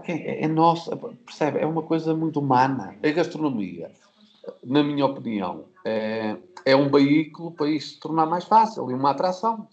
é, 0.08 0.44
é 0.44 0.48
nossa, 0.48 0.96
percebe? 0.96 1.60
É 1.60 1.66
uma 1.66 1.84
coisa 1.84 2.14
muito 2.16 2.40
humana. 2.40 2.96
A 3.04 3.10
gastronomia, 3.10 3.92
na 4.64 4.84
minha 4.84 5.06
opinião, 5.06 5.66
é, 5.84 6.38
é 6.66 6.76
um 6.76 6.90
veículo 6.90 7.52
para 7.52 7.70
isto 7.70 7.94
se 7.94 8.00
tornar 8.00 8.26
mais 8.26 8.46
fácil 8.46 8.90
e 8.90 8.94
uma 8.94 9.12
atração, 9.12 9.68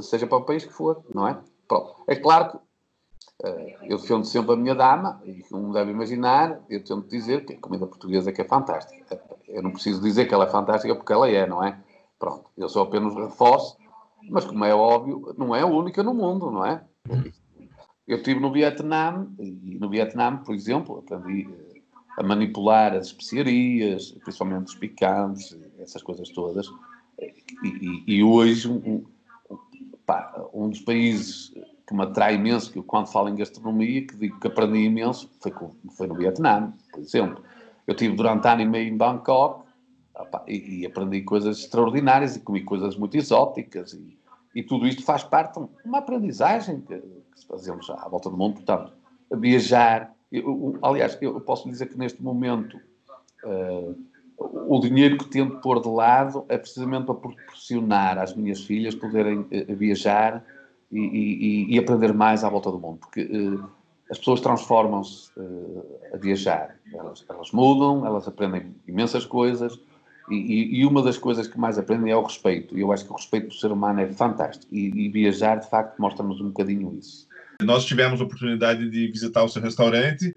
seja 0.00 0.26
para 0.26 0.38
o 0.38 0.44
país 0.44 0.64
que 0.64 0.72
for, 0.72 1.02
não 1.14 1.26
é? 1.26 1.38
Pronto. 1.66 1.94
É 2.06 2.16
claro 2.16 2.50
que 2.50 2.56
uh, 3.46 3.76
eu 3.82 3.98
defendo 3.98 4.24
sempre 4.24 4.52
a 4.52 4.56
minha 4.56 4.74
dama, 4.74 5.20
e 5.24 5.42
como 5.44 5.72
deve 5.72 5.90
imaginar, 5.90 6.60
eu 6.68 6.82
tento 6.84 7.08
dizer 7.08 7.44
que 7.44 7.54
a 7.54 7.60
comida 7.60 7.86
portuguesa 7.86 8.32
que 8.32 8.40
é 8.40 8.44
fantástica. 8.44 9.20
Eu 9.48 9.62
não 9.62 9.72
preciso 9.72 10.00
dizer 10.02 10.26
que 10.26 10.34
ela 10.34 10.44
é 10.44 10.48
fantástica 10.50 10.94
porque 10.94 11.12
ela 11.12 11.28
é, 11.28 11.46
não 11.46 11.62
é? 11.62 11.78
Pronto, 12.18 12.50
eu 12.56 12.68
só 12.68 12.82
apenas 12.82 13.14
reforço, 13.14 13.76
mas 14.30 14.44
como 14.44 14.64
é 14.64 14.74
óbvio, 14.74 15.34
não 15.36 15.54
é 15.54 15.62
a 15.62 15.66
única 15.66 16.02
no 16.02 16.14
mundo, 16.14 16.50
não 16.50 16.64
é? 16.64 16.82
Eu 18.06 18.18
estive 18.18 18.38
no 18.38 18.52
Vietnã, 18.52 19.26
e 19.38 19.76
no 19.80 19.88
Vietnã, 19.90 20.36
por 20.36 20.54
exemplo, 20.54 20.98
aprendi 20.98 21.48
eh, 21.50 21.80
a 22.16 22.22
manipular 22.22 22.94
as 22.94 23.06
especiarias, 23.06 24.12
principalmente 24.22 24.68
os 24.68 24.74
picantes, 24.76 25.58
essas 25.78 26.02
coisas 26.02 26.28
todas. 26.28 26.70
E, 27.20 28.04
e, 28.06 28.16
e 28.16 28.22
hoje, 28.22 28.68
um, 28.68 29.04
pá, 30.06 30.32
um, 30.54 30.68
dos 30.68 30.80
países 30.80 31.52
que 31.86 31.94
me 31.94 32.02
atrai 32.02 32.36
imenso, 32.36 32.72
que 32.72 32.80
quando 32.82 33.08
falo 33.08 33.28
em 33.28 33.34
gastronomia, 33.34 34.06
que 34.06 34.16
digo 34.16 34.38
que 34.38 34.46
aprendi 34.46 34.78
imenso, 34.84 35.28
foi, 35.40 35.52
foi 35.96 36.06
no 36.06 36.14
Vietnã, 36.14 36.72
por 36.92 37.00
exemplo. 37.00 37.42
Eu 37.86 37.92
estive 37.92 38.14
durante 38.14 38.46
ano 38.46 38.62
e 38.62 38.66
meio 38.66 38.88
em 38.88 38.96
Bangkok 38.96 39.64
e, 40.46 40.80
e, 40.80 40.86
aprendi 40.86 41.22
coisas 41.22 41.58
extraordinárias 41.58 42.36
e 42.36 42.40
comi 42.40 42.62
coisas 42.62 42.96
muito 42.96 43.16
exóticas 43.16 43.92
e, 43.92 44.15
e 44.56 44.62
tudo 44.62 44.86
isto 44.86 45.04
faz 45.04 45.22
parte 45.22 45.60
de 45.60 45.68
uma 45.84 45.98
aprendizagem 45.98 46.80
que, 46.80 46.96
que 46.96 47.46
fazemos 47.46 47.90
à 47.90 48.08
volta 48.08 48.30
do 48.30 48.38
mundo, 48.38 48.54
portanto, 48.54 48.90
viajar. 49.30 50.14
Eu, 50.32 50.78
aliás, 50.80 51.18
eu 51.20 51.38
posso 51.42 51.68
dizer 51.68 51.90
que 51.90 51.98
neste 51.98 52.22
momento 52.22 52.80
uh, 53.44 53.94
o 54.38 54.80
dinheiro 54.80 55.18
que 55.18 55.26
tento 55.26 55.58
pôr 55.58 55.82
de 55.82 55.88
lado 55.90 56.46
é 56.48 56.56
precisamente 56.56 57.04
para 57.04 57.16
proporcionar 57.16 58.16
às 58.16 58.34
minhas 58.34 58.64
filhas 58.64 58.94
poderem 58.94 59.40
uh, 59.40 59.76
viajar 59.76 60.42
e, 60.90 61.00
e, 61.00 61.74
e, 61.74 61.78
aprender 61.78 62.14
mais 62.14 62.42
à 62.42 62.48
volta 62.48 62.70
do 62.70 62.78
mundo, 62.78 63.00
porque 63.00 63.24
uh, 63.24 63.62
as 64.10 64.16
pessoas 64.16 64.40
transformam-se 64.40 65.30
a 66.14 66.16
viajar, 66.16 66.76
elas, 66.94 67.26
elas, 67.28 67.52
mudam, 67.52 68.06
elas 68.06 68.26
aprendem 68.26 68.74
imensas 68.88 69.26
coisas. 69.26 69.78
E, 70.30 70.80
e, 70.80 70.86
uma 70.86 71.02
das 71.02 71.16
coisas 71.16 71.46
que 71.46 71.58
mais 71.58 71.78
aprendem 71.78 72.10
é 72.10 72.16
o 72.16 72.22
respeito. 72.22 72.76
E 72.76 72.80
eu 72.80 72.92
acho 72.92 73.04
que 73.04 73.12
o 73.12 73.16
respeito 73.16 73.48
do 73.48 73.54
ser 73.54 73.70
humano 73.70 74.00
é 74.00 74.12
fantástico. 74.12 74.66
E, 74.74 74.86
e 74.88 75.08
viajar, 75.08 75.56
de 75.56 75.68
facto, 75.68 75.98
mostra-nos 76.00 76.40
um 76.40 76.48
bocadinho 76.48 76.96
isso. 76.98 77.26
Nós 77.62 77.84
tivemos 77.84 78.20
a 78.20 78.24
oportunidade 78.24 78.90
de 78.90 79.06
visitar 79.08 79.44
o 79.44 79.48
seu 79.48 79.62
restaurante 79.62 80.34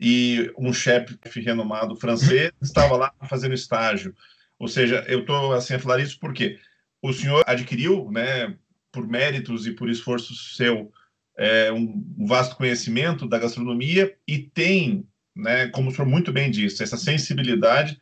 e 0.00 0.52
um 0.58 0.72
chefe 0.72 1.18
renomado 1.40 1.96
francês 1.96 2.50
estava 2.62 2.96
lá 2.96 3.12
fazendo 3.28 3.54
estágio. 3.54 4.14
Ou 4.58 4.68
seja, 4.68 5.04
eu 5.06 5.20
estou 5.20 5.52
assim 5.52 5.74
a 5.74 5.78
falar 5.78 6.00
isso 6.00 6.18
porque 6.18 6.58
o 7.02 7.12
senhor 7.12 7.44
adquiriu, 7.46 8.10
né, 8.10 8.56
por 8.90 9.06
méritos 9.06 9.66
e 9.66 9.72
por 9.72 9.90
esforço 9.90 10.34
seu, 10.34 10.90
é, 11.36 11.70
um 11.70 12.02
vasto 12.26 12.56
conhecimento 12.56 13.28
da 13.28 13.38
gastronomia 13.38 14.16
e 14.26 14.38
tem, 14.38 15.06
né, 15.34 15.68
como 15.68 15.90
o 15.90 15.92
senhor 15.92 16.08
muito 16.08 16.32
bem 16.32 16.50
disse, 16.50 16.82
essa 16.82 16.96
sensibilidade 16.96 18.00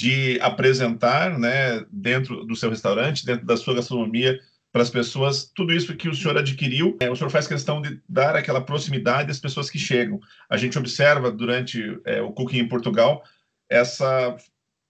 de 0.00 0.40
apresentar, 0.40 1.38
né, 1.38 1.84
dentro 1.92 2.42
do 2.46 2.56
seu 2.56 2.70
restaurante, 2.70 3.26
dentro 3.26 3.44
da 3.44 3.54
sua 3.54 3.74
gastronomia, 3.74 4.40
para 4.72 4.80
as 4.80 4.88
pessoas, 4.88 5.52
tudo 5.54 5.74
isso 5.74 5.94
que 5.94 6.08
o 6.08 6.14
senhor 6.14 6.38
adquiriu, 6.38 6.96
é, 7.00 7.10
o 7.10 7.14
senhor 7.14 7.28
faz 7.28 7.46
questão 7.46 7.82
de 7.82 8.00
dar 8.08 8.34
aquela 8.34 8.62
proximidade 8.62 9.30
às 9.30 9.38
pessoas 9.38 9.68
que 9.68 9.78
chegam. 9.78 10.18
A 10.48 10.56
gente 10.56 10.78
observa 10.78 11.30
durante 11.30 12.00
é, 12.06 12.22
o 12.22 12.32
Cooking 12.32 12.60
em 12.60 12.68
Portugal 12.68 13.22
essa 13.68 14.34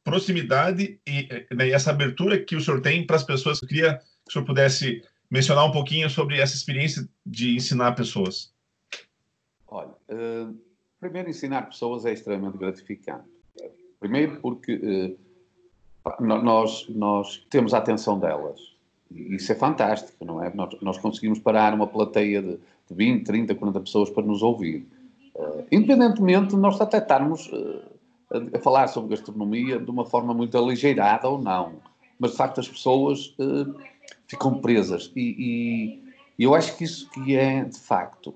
proximidade 0.04 1.00
e 1.04 1.28
né, 1.52 1.70
essa 1.70 1.90
abertura 1.90 2.38
que 2.38 2.54
o 2.54 2.60
senhor 2.60 2.80
tem 2.80 3.04
para 3.04 3.16
as 3.16 3.24
pessoas. 3.24 3.60
Eu 3.60 3.66
queria 3.66 3.96
que 3.96 4.28
o 4.28 4.32
senhor 4.32 4.44
pudesse 4.44 5.02
mencionar 5.28 5.64
um 5.64 5.72
pouquinho 5.72 6.08
sobre 6.08 6.38
essa 6.38 6.54
experiência 6.54 7.08
de 7.26 7.56
ensinar 7.56 7.96
pessoas. 7.96 8.54
Olha, 9.66 9.90
uh, 10.08 10.56
primeiro 11.00 11.30
ensinar 11.30 11.62
pessoas 11.62 12.06
é 12.06 12.12
extremamente 12.12 12.58
gratificante. 12.58 13.39
Primeiro 14.00 14.40
porque 14.40 14.74
uh, 14.74 16.22
nós, 16.24 16.88
nós 16.88 17.46
temos 17.50 17.74
a 17.74 17.78
atenção 17.78 18.18
delas 18.18 18.70
isso 19.10 19.50
é 19.50 19.54
fantástico, 19.54 20.24
não 20.24 20.42
é? 20.42 20.52
Nós, 20.54 20.76
nós 20.80 20.98
conseguimos 20.98 21.38
parar 21.38 21.74
uma 21.74 21.86
plateia 21.86 22.40
de, 22.40 22.52
de 22.52 22.94
20, 22.94 23.24
30, 23.24 23.54
40 23.54 23.80
pessoas 23.80 24.10
para 24.10 24.22
nos 24.22 24.42
ouvir. 24.42 24.86
Uh, 25.34 25.64
independentemente 25.70 26.50
de 26.50 26.56
nós 26.56 26.80
até 26.80 26.98
estarmos 26.98 27.48
uh, 27.48 27.82
a, 28.30 28.56
a, 28.56 28.60
falar 28.60 28.88
sobre 28.88 29.10
gastronomia 29.10 29.78
de 29.78 29.90
uma 29.90 30.04
forma 30.04 30.32
muito 30.32 30.56
aligeirada 30.56 31.28
ou 31.28 31.40
não. 31.40 31.74
Mas, 32.18 32.32
de 32.32 32.36
facto, 32.36 32.60
as 32.60 32.68
pessoas 32.68 33.34
uh, 33.38 33.74
ficam 34.28 34.60
presas. 34.60 35.10
E, 35.16 36.00
e, 36.38 36.44
eu 36.44 36.54
acho 36.54 36.76
que 36.76 36.84
isso 36.84 37.10
que 37.10 37.36
é, 37.36 37.64
de 37.64 37.78
facto, 37.78 38.34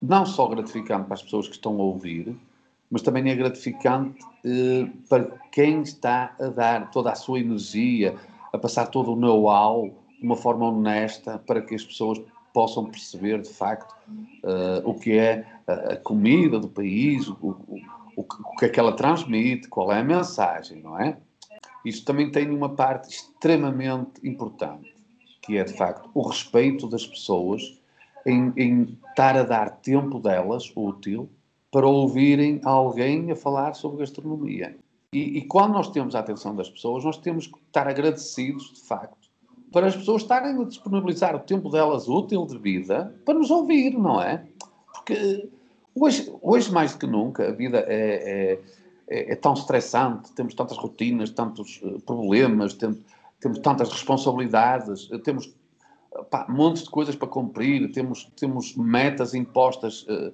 não 0.00 0.24
só 0.24 0.46
gratificante 0.46 1.06
para 1.06 1.14
as 1.14 1.22
pessoas 1.22 1.48
que 1.48 1.54
estão 1.54 1.72
a 1.80 1.82
ouvir, 1.82 2.36
mas 2.92 3.00
também 3.00 3.28
é 3.30 3.34
gratificante 3.34 4.20
para 5.08 5.24
quem 5.50 5.80
está 5.80 6.36
a 6.38 6.48
dar 6.48 6.90
toda 6.90 7.10
a 7.10 7.14
sua 7.14 7.40
energia, 7.40 8.14
a 8.52 8.58
passar 8.58 8.86
todo 8.88 9.12
o 9.12 9.16
know-how 9.16 9.88
de 10.20 10.26
uma 10.26 10.36
forma 10.36 10.68
honesta 10.68 11.38
para 11.38 11.62
que 11.62 11.74
as 11.74 11.82
pessoas 11.82 12.20
possam 12.52 12.84
perceber 12.84 13.40
de 13.40 13.48
facto 13.48 13.90
uh, 14.44 14.88
o 14.88 14.92
que 14.92 15.16
é 15.16 15.46
a 15.66 15.96
comida 15.96 16.60
do 16.60 16.68
país, 16.68 17.26
o, 17.28 17.34
o, 17.40 17.80
o, 18.14 18.20
o, 18.20 18.56
que 18.58 18.66
é 18.66 18.68
que 18.68 18.78
ela 18.78 18.92
transmite, 18.92 19.68
qual 19.68 19.90
é 19.90 20.00
a 20.00 20.04
mensagem, 20.04 20.82
não 20.82 21.00
é? 21.00 21.16
Isso 21.86 22.04
também 22.04 22.30
tem 22.30 22.50
uma 22.50 22.68
parte 22.68 23.08
extremamente 23.08 24.20
importante, 24.22 24.94
que 25.40 25.56
é 25.56 25.64
de 25.64 25.72
facto 25.72 26.10
o 26.12 26.28
respeito 26.28 26.86
das 26.86 27.06
pessoas 27.06 27.80
em, 28.26 28.52
em 28.54 28.98
estar 29.08 29.34
a 29.34 29.44
dar 29.44 29.70
tempo 29.70 30.20
delas, 30.20 30.70
útil, 30.76 31.30
para 31.72 31.86
ouvirem 31.86 32.60
alguém 32.64 33.32
a 33.32 33.34
falar 33.34 33.72
sobre 33.74 34.00
gastronomia. 34.00 34.76
E, 35.12 35.38
e 35.38 35.42
quando 35.46 35.72
nós 35.72 35.88
temos 35.90 36.14
a 36.14 36.20
atenção 36.20 36.54
das 36.54 36.70
pessoas, 36.70 37.02
nós 37.02 37.16
temos 37.16 37.46
que 37.46 37.58
estar 37.66 37.88
agradecidos, 37.88 38.74
de 38.74 38.80
facto, 38.82 39.28
para 39.72 39.86
as 39.86 39.96
pessoas 39.96 40.20
estarem 40.20 40.60
a 40.60 40.64
disponibilizar 40.64 41.34
o 41.34 41.40
tempo 41.40 41.70
delas 41.70 42.06
útil 42.08 42.46
de 42.46 42.58
vida 42.58 43.14
para 43.24 43.34
nos 43.34 43.50
ouvir, 43.50 43.98
não 43.98 44.20
é? 44.20 44.44
Porque 44.92 45.48
hoje, 45.94 46.30
hoje 46.42 46.70
mais 46.70 46.92
do 46.92 46.98
que 46.98 47.06
nunca, 47.06 47.48
a 47.48 47.52
vida 47.52 47.78
é, 47.88 47.88
é, 47.88 48.60
é, 49.08 49.32
é 49.32 49.36
tão 49.36 49.54
estressante, 49.54 50.30
temos 50.32 50.52
tantas 50.52 50.76
rotinas, 50.76 51.30
tantos 51.30 51.80
eh, 51.82 51.96
problemas, 52.04 52.74
temos, 52.74 52.98
temos 53.40 53.58
tantas 53.60 53.90
responsabilidades, 53.90 55.08
temos 55.24 55.50
pá, 56.30 56.46
montes 56.50 56.84
de 56.84 56.90
coisas 56.90 57.16
para 57.16 57.28
cumprir, 57.28 57.90
temos, 57.92 58.30
temos 58.36 58.76
metas 58.76 59.32
impostas 59.32 60.02
uh, 60.02 60.32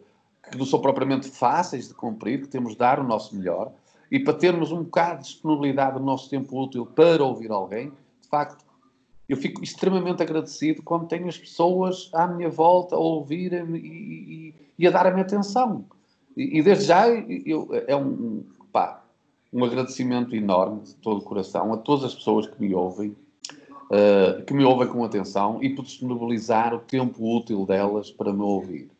que 0.50 0.58
não 0.58 0.66
são 0.66 0.80
propriamente 0.80 1.28
fáceis 1.28 1.88
de 1.88 1.94
cumprir, 1.94 2.42
que 2.42 2.48
temos 2.48 2.72
de 2.72 2.78
dar 2.78 3.00
o 3.00 3.04
nosso 3.04 3.36
melhor, 3.36 3.72
e 4.10 4.18
para 4.18 4.34
termos 4.34 4.72
um 4.72 4.82
bocado 4.82 5.22
de 5.22 5.28
disponibilidade 5.28 5.98
do 5.98 6.04
nosso 6.04 6.30
tempo 6.30 6.58
útil 6.60 6.86
para 6.86 7.22
ouvir 7.22 7.50
alguém, 7.50 7.92
de 8.20 8.28
facto, 8.28 8.64
eu 9.28 9.36
fico 9.36 9.62
extremamente 9.62 10.22
agradecido 10.22 10.82
quando 10.82 11.06
tenho 11.06 11.28
as 11.28 11.36
pessoas 11.36 12.10
à 12.14 12.26
minha 12.26 12.48
volta 12.48 12.96
a 12.96 12.98
ouvirem-me 12.98 13.78
e, 13.78 14.48
e, 14.48 14.54
e, 14.78 14.86
a 14.86 14.90
darem-me 14.90 15.20
atenção. 15.20 15.84
E, 16.34 16.58
e, 16.58 16.62
desde 16.62 16.84
já 16.84 17.08
eu, 17.08 17.68
é 17.86 17.94
um, 17.94 18.42
pá, 18.72 19.04
um 19.52 19.62
agradecimento 19.64 20.34
enorme 20.34 20.80
de 20.80 20.94
todo 20.96 21.18
o 21.18 21.24
coração 21.24 21.74
a 21.74 21.76
todas 21.76 22.04
as 22.04 22.14
pessoas 22.14 22.46
que 22.46 22.58
me 22.58 22.74
ouvem, 22.74 23.14
uh, 23.90 24.42
que 24.46 24.54
me 24.54 24.64
ouvem 24.64 24.88
com 24.88 25.04
atenção 25.04 25.62
e 25.62 25.68
por 25.68 25.84
disponibilizar 25.84 26.74
o 26.74 26.78
tempo 26.78 27.36
útil 27.36 27.66
delas 27.66 28.10
para 28.10 28.32
me 28.32 28.42
ouvir. 28.42 28.90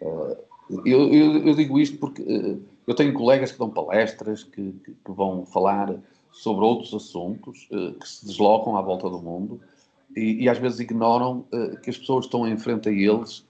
Uh, 0.00 0.47
eu, 0.70 1.12
eu, 1.12 1.46
eu, 1.46 1.54
digo 1.54 1.78
isto 1.78 1.98
porque 1.98 2.22
uh, 2.22 2.62
eu 2.86 2.94
tenho 2.94 3.12
colegas 3.12 3.52
que 3.52 3.58
dão 3.58 3.70
palestras, 3.70 4.44
que, 4.44 4.72
que, 4.84 4.92
que 4.92 5.12
vão 5.12 5.46
falar 5.46 5.94
sobre 6.32 6.64
outros 6.64 6.92
assuntos 6.94 7.68
uh, 7.72 7.92
que 7.94 8.08
se 8.08 8.26
deslocam 8.26 8.76
à 8.76 8.82
volta 8.82 9.08
do 9.08 9.18
mundo 9.18 9.60
e, 10.14 10.44
e 10.44 10.48
às 10.48 10.58
vezes 10.58 10.80
ignoram 10.80 11.44
uh, 11.52 11.80
que 11.80 11.90
as 11.90 11.96
pessoas 11.96 12.26
estão 12.26 12.46
em 12.46 12.56
frente 12.56 12.88
a 12.88 12.92
eles, 12.92 13.46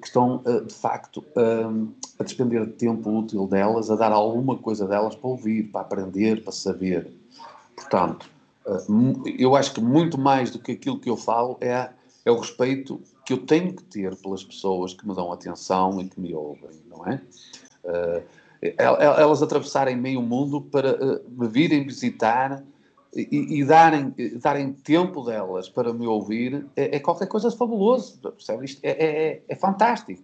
que 0.00 0.06
estão 0.06 0.40
de 0.68 0.72
facto 0.72 1.24
a 2.16 2.22
despender 2.22 2.64
de 2.64 2.74
tempo 2.74 3.10
útil 3.10 3.44
delas, 3.48 3.90
a 3.90 3.96
dar 3.96 4.12
alguma 4.12 4.56
coisa 4.56 4.86
delas 4.86 5.16
para 5.16 5.28
ouvir, 5.28 5.64
para 5.64 5.80
aprender, 5.80 6.44
para 6.44 6.52
saber. 6.52 7.10
Portanto, 7.74 8.30
eu 9.36 9.56
acho 9.56 9.74
que 9.74 9.80
muito 9.80 10.16
mais 10.16 10.52
do 10.52 10.60
que 10.60 10.70
aquilo 10.70 11.00
que 11.00 11.10
eu 11.10 11.16
falo 11.16 11.58
é, 11.60 11.90
é 12.24 12.30
o 12.30 12.38
respeito 12.38 13.00
que 13.24 13.32
eu 13.32 13.38
tenho 13.38 13.74
que 13.74 13.82
ter 13.84 14.16
pelas 14.16 14.42
pessoas 14.42 14.94
que 14.94 15.06
me 15.06 15.14
dão 15.14 15.32
atenção 15.32 16.00
e 16.00 16.08
que 16.08 16.20
me 16.20 16.34
ouvem, 16.34 16.70
não 16.88 17.06
é? 17.06 17.20
elas 18.78 19.42
atravessarem 19.42 19.94
meio 19.94 20.22
mundo 20.22 20.60
para 20.62 20.94
uh, 20.94 21.20
me 21.28 21.46
virem 21.48 21.84
visitar 21.84 22.64
e, 23.14 23.60
e, 23.60 23.64
darem, 23.64 24.12
darem 24.40 24.72
tempo 24.72 25.22
delas 25.22 25.68
para 25.68 25.92
me 25.92 26.06
ouvir 26.06 26.66
é, 26.74 26.96
é 26.96 27.00
qualquer 27.00 27.28
coisa 27.28 27.48
de 27.48 27.56
fabuloso, 27.56 28.18
percebe? 28.18 28.64
Isto 28.64 28.80
é, 28.82 28.90
é, 28.90 29.26
é, 29.26 29.42
é, 29.48 29.54
fantástico. 29.54 30.22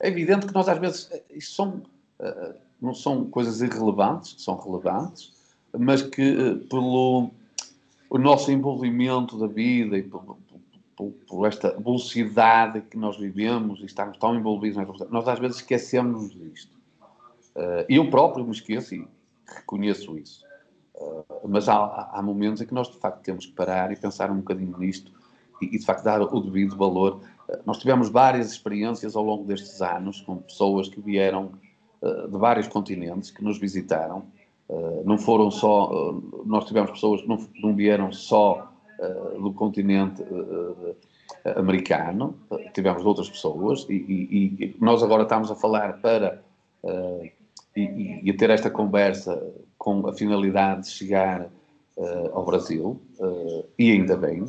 É 0.00 0.08
evidente 0.08 0.46
que 0.46 0.54
nós 0.54 0.68
às 0.68 0.78
vezes, 0.78 1.10
isto 1.30 1.54
são, 1.54 1.82
uh, 2.20 2.54
não 2.80 2.94
são 2.94 3.24
coisas 3.26 3.60
irrelevantes, 3.60 4.36
são 4.38 4.56
relevantes, 4.56 5.32
mas 5.76 6.02
que 6.02 6.32
uh, 6.32 6.58
pelo 6.66 7.30
o 8.08 8.18
nosso 8.18 8.52
envolvimento 8.52 9.36
da 9.36 9.46
vida 9.46 9.98
e 9.98 10.02
por, 10.02 10.36
por, 11.10 11.26
por, 11.26 11.46
esta 11.46 11.70
velocidade 11.70 12.80
que 12.82 12.96
nós 12.96 13.16
vivemos 13.16 13.80
e 13.80 13.86
estamos 13.86 14.16
tão 14.18 14.34
envolvidos, 14.34 14.76
nós 15.10 15.28
às 15.28 15.38
vezes 15.38 15.56
esquecemos 15.58 16.30
disto. 16.30 16.74
Uh, 17.54 17.84
eu 17.88 18.10
próprio 18.10 18.44
me 18.44 18.50
esqueço 18.50 18.94
e 18.94 19.06
reconheço 19.46 20.18
isso. 20.18 20.44
Uh, 20.94 21.48
mas 21.48 21.68
há, 21.68 22.10
há, 22.12 22.22
momentos 22.22 22.62
em 22.62 22.66
que 22.66 22.74
nós, 22.74 22.88
de 22.88 22.98
facto, 22.98 23.20
temos 23.22 23.46
que 23.46 23.52
parar 23.52 23.90
e 23.92 23.96
pensar 23.96 24.30
um 24.30 24.36
bocadinho 24.36 24.76
nisto 24.78 25.12
e, 25.60 25.66
e 25.66 25.78
de 25.78 25.84
facto, 25.84 26.04
dar 26.04 26.22
o 26.22 26.40
devido 26.40 26.76
valor. 26.76 27.20
Uh, 27.48 27.58
nós 27.66 27.78
tivemos 27.78 28.08
várias 28.08 28.52
experiências 28.52 29.16
ao 29.16 29.24
longo 29.24 29.44
destes 29.44 29.82
anos 29.82 30.20
com 30.20 30.36
pessoas 30.36 30.88
que 30.88 31.00
vieram 31.00 31.52
uh, 32.00 32.28
de 32.28 32.38
vários 32.38 32.68
continentes, 32.68 33.30
que 33.30 33.42
nos 33.42 33.58
visitaram. 33.58 34.24
não 35.04 35.18
foram 35.18 35.50
só, 35.50 36.14
nós 36.46 36.64
tivemos 36.64 36.90
pessoas 36.92 37.20
que 37.20 37.28
não, 37.28 37.38
não 37.60 37.74
vieram 37.74 38.10
só 38.10 38.70
do 39.38 39.52
continente 39.52 40.22
americano, 41.56 42.34
tivemos 42.72 43.04
outras 43.04 43.28
pessoas 43.28 43.86
e, 43.88 43.94
e, 43.94 44.64
e, 44.64 44.76
nós 44.80 45.02
agora 45.02 45.22
estamos 45.22 45.50
a 45.50 45.54
falar 45.54 46.00
para 46.00 46.42
e, 47.76 48.20
e, 48.22 48.30
a 48.30 48.36
ter 48.36 48.50
esta 48.50 48.70
conversa 48.70 49.40
com 49.78 50.06
a 50.06 50.12
finalidade 50.12 50.82
de 50.82 50.90
chegar 50.90 51.48
uh, 51.96 52.30
ao 52.32 52.44
Brasil, 52.44 53.00
uh, 53.18 53.64
e 53.78 53.90
ainda 53.90 54.16
bem, 54.16 54.44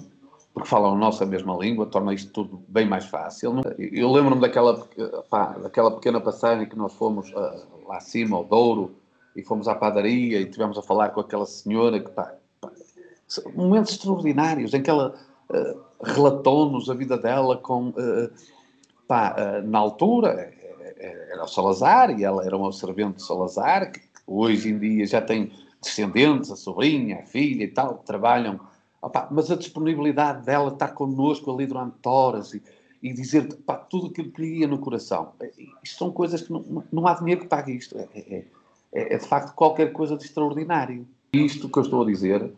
porque 0.53 0.69
falam 0.69 0.93
a 0.93 0.97
nossa 0.97 1.25
mesma 1.25 1.55
língua, 1.57 1.85
torna 1.85 2.13
isto 2.13 2.31
tudo 2.31 2.63
bem 2.67 2.87
mais 2.87 3.05
fácil. 3.05 3.61
Eu 3.77 4.11
lembro-me 4.11 4.39
daquela, 4.39 4.87
pá, 5.29 5.57
daquela 5.57 5.91
pequena 5.91 6.21
passagem 6.21 6.67
que 6.67 6.77
nós 6.77 6.93
fomos 6.93 7.29
uh, 7.31 7.87
lá 7.87 7.97
acima, 7.97 8.37
ao 8.37 8.45
Douro, 8.45 8.95
e 9.35 9.43
fomos 9.43 9.67
à 9.67 9.75
padaria 9.75 10.39
e 10.39 10.45
tivemos 10.45 10.77
a 10.77 10.81
falar 10.81 11.09
com 11.09 11.19
aquela 11.19 11.45
senhora 11.45 11.99
que, 11.99 12.09
pá, 12.09 12.33
pá 12.61 12.71
momentos 13.53 13.91
extraordinários 13.91 14.73
em 14.73 14.81
que 14.81 14.89
ela 14.89 15.15
relatou-nos 16.01 16.89
a 16.89 16.93
vida 16.93 17.17
dela 17.17 17.57
com, 17.57 17.93
pá, 19.07 19.61
na 19.63 19.79
altura, 19.79 20.53
era 20.97 21.43
o 21.43 21.47
Salazar 21.47 22.17
e 22.17 22.23
ela 22.23 22.45
era 22.45 22.55
uma 22.55 22.71
servente 22.71 23.17
de 23.17 23.23
Salazar, 23.23 23.91
que 23.91 24.01
hoje 24.25 24.69
em 24.69 24.79
dia 24.79 25.05
já 25.05 25.21
tem 25.21 25.51
descendentes, 25.81 26.51
a 26.51 26.55
sobrinha, 26.55 27.19
a 27.19 27.23
filha 27.23 27.63
e 27.63 27.67
tal, 27.67 27.99
que 27.99 28.05
trabalham. 28.05 28.59
Opa, 29.01 29.27
mas 29.29 29.51
a 29.51 29.55
disponibilidade 29.55 30.45
dela 30.45 30.71
estar 30.71 30.89
connosco 30.89 31.51
ali 31.51 31.67
durante 31.67 31.95
horas 32.05 32.53
e, 32.53 32.63
e 33.03 33.13
dizer 33.13 33.47
opa, 33.53 33.75
tudo 33.75 34.07
aquilo 34.07 34.31
que 34.31 34.41
lhe 34.41 34.59
ia 34.59 34.67
no 34.67 34.79
coração. 34.79 35.33
Isto 35.83 35.97
são 35.97 36.11
coisas 36.11 36.41
que 36.41 36.51
não, 36.51 36.83
não 36.91 37.07
há 37.07 37.13
dinheiro 37.13 37.41
que 37.41 37.47
pague 37.47 37.73
isto. 37.73 37.97
É, 37.97 38.07
é, 38.15 38.45
é, 38.93 39.13
é 39.13 39.17
de 39.17 39.27
facto 39.27 39.53
qualquer 39.53 39.91
coisa 39.91 40.17
de 40.17 40.25
extraordinário. 40.25 41.07
Isto 41.31 41.69
que 41.69 41.77
eu 41.77 41.83
estou 41.83 42.01
a 42.01 42.05
dizer, 42.05 42.51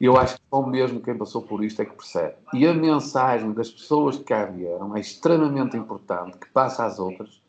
eu 0.00 0.16
acho 0.16 0.36
que 0.36 0.42
só 0.50 0.62
mesmo 0.66 1.00
quem 1.00 1.16
passou 1.16 1.42
por 1.42 1.64
isto 1.64 1.80
é 1.80 1.84
que 1.84 1.94
percebe. 1.94 2.34
E 2.52 2.66
a 2.66 2.74
mensagem 2.74 3.52
das 3.52 3.70
pessoas 3.70 4.18
que 4.18 4.24
cá 4.24 4.44
vieram 4.44 4.96
é 4.96 5.00
extremamente 5.00 5.76
importante, 5.76 6.36
que 6.38 6.48
passa 6.50 6.84
às 6.84 6.98
outras, 6.98 7.40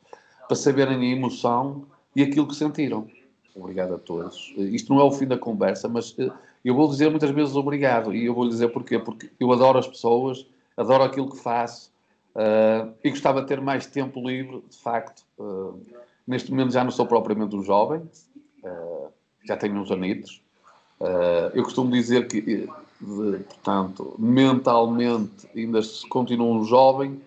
para 0.47 0.55
saberem 0.55 0.97
a 0.97 1.15
emoção 1.15 1.85
e 2.15 2.23
aquilo 2.23 2.47
que 2.47 2.55
sentiram. 2.55 3.07
Obrigado 3.53 3.95
a 3.95 3.97
todos. 3.97 4.53
Isto 4.57 4.93
não 4.93 5.01
é 5.01 5.03
o 5.03 5.11
fim 5.11 5.25
da 5.25 5.37
conversa, 5.37 5.89
mas 5.89 6.15
eh, 6.19 6.31
eu 6.63 6.75
vou 6.75 6.87
dizer 6.87 7.09
muitas 7.09 7.31
vezes 7.31 7.55
obrigado. 7.55 8.13
E 8.13 8.25
eu 8.25 8.33
vou 8.33 8.47
dizer 8.47 8.69
porquê. 8.69 8.99
Porque 8.99 9.29
eu 9.39 9.51
adoro 9.51 9.79
as 9.79 9.87
pessoas, 9.87 10.45
adoro 10.77 11.03
aquilo 11.03 11.29
que 11.29 11.37
faço 11.37 11.91
uh, 12.35 12.93
e 13.03 13.09
gostava 13.09 13.41
de 13.41 13.47
ter 13.47 13.59
mais 13.59 13.87
tempo 13.87 14.25
livre, 14.25 14.63
de 14.69 14.77
facto. 14.77 15.23
Uh, 15.37 15.81
neste 16.25 16.51
momento 16.51 16.71
já 16.71 16.83
não 16.83 16.91
sou 16.91 17.05
propriamente 17.05 17.55
um 17.55 17.63
jovem, 17.63 18.01
uh, 18.63 19.11
já 19.43 19.57
tenho 19.57 19.75
uns 19.75 19.91
anitos. 19.91 20.41
Eu 21.53 21.63
costumo 21.63 21.91
dizer 21.91 22.27
que, 22.27 22.41
de, 22.41 22.69
portanto, 22.99 24.15
mentalmente 24.17 25.47
ainda 25.55 25.79
continuo 26.09 26.55
um 26.55 26.63
jovem, 26.63 27.21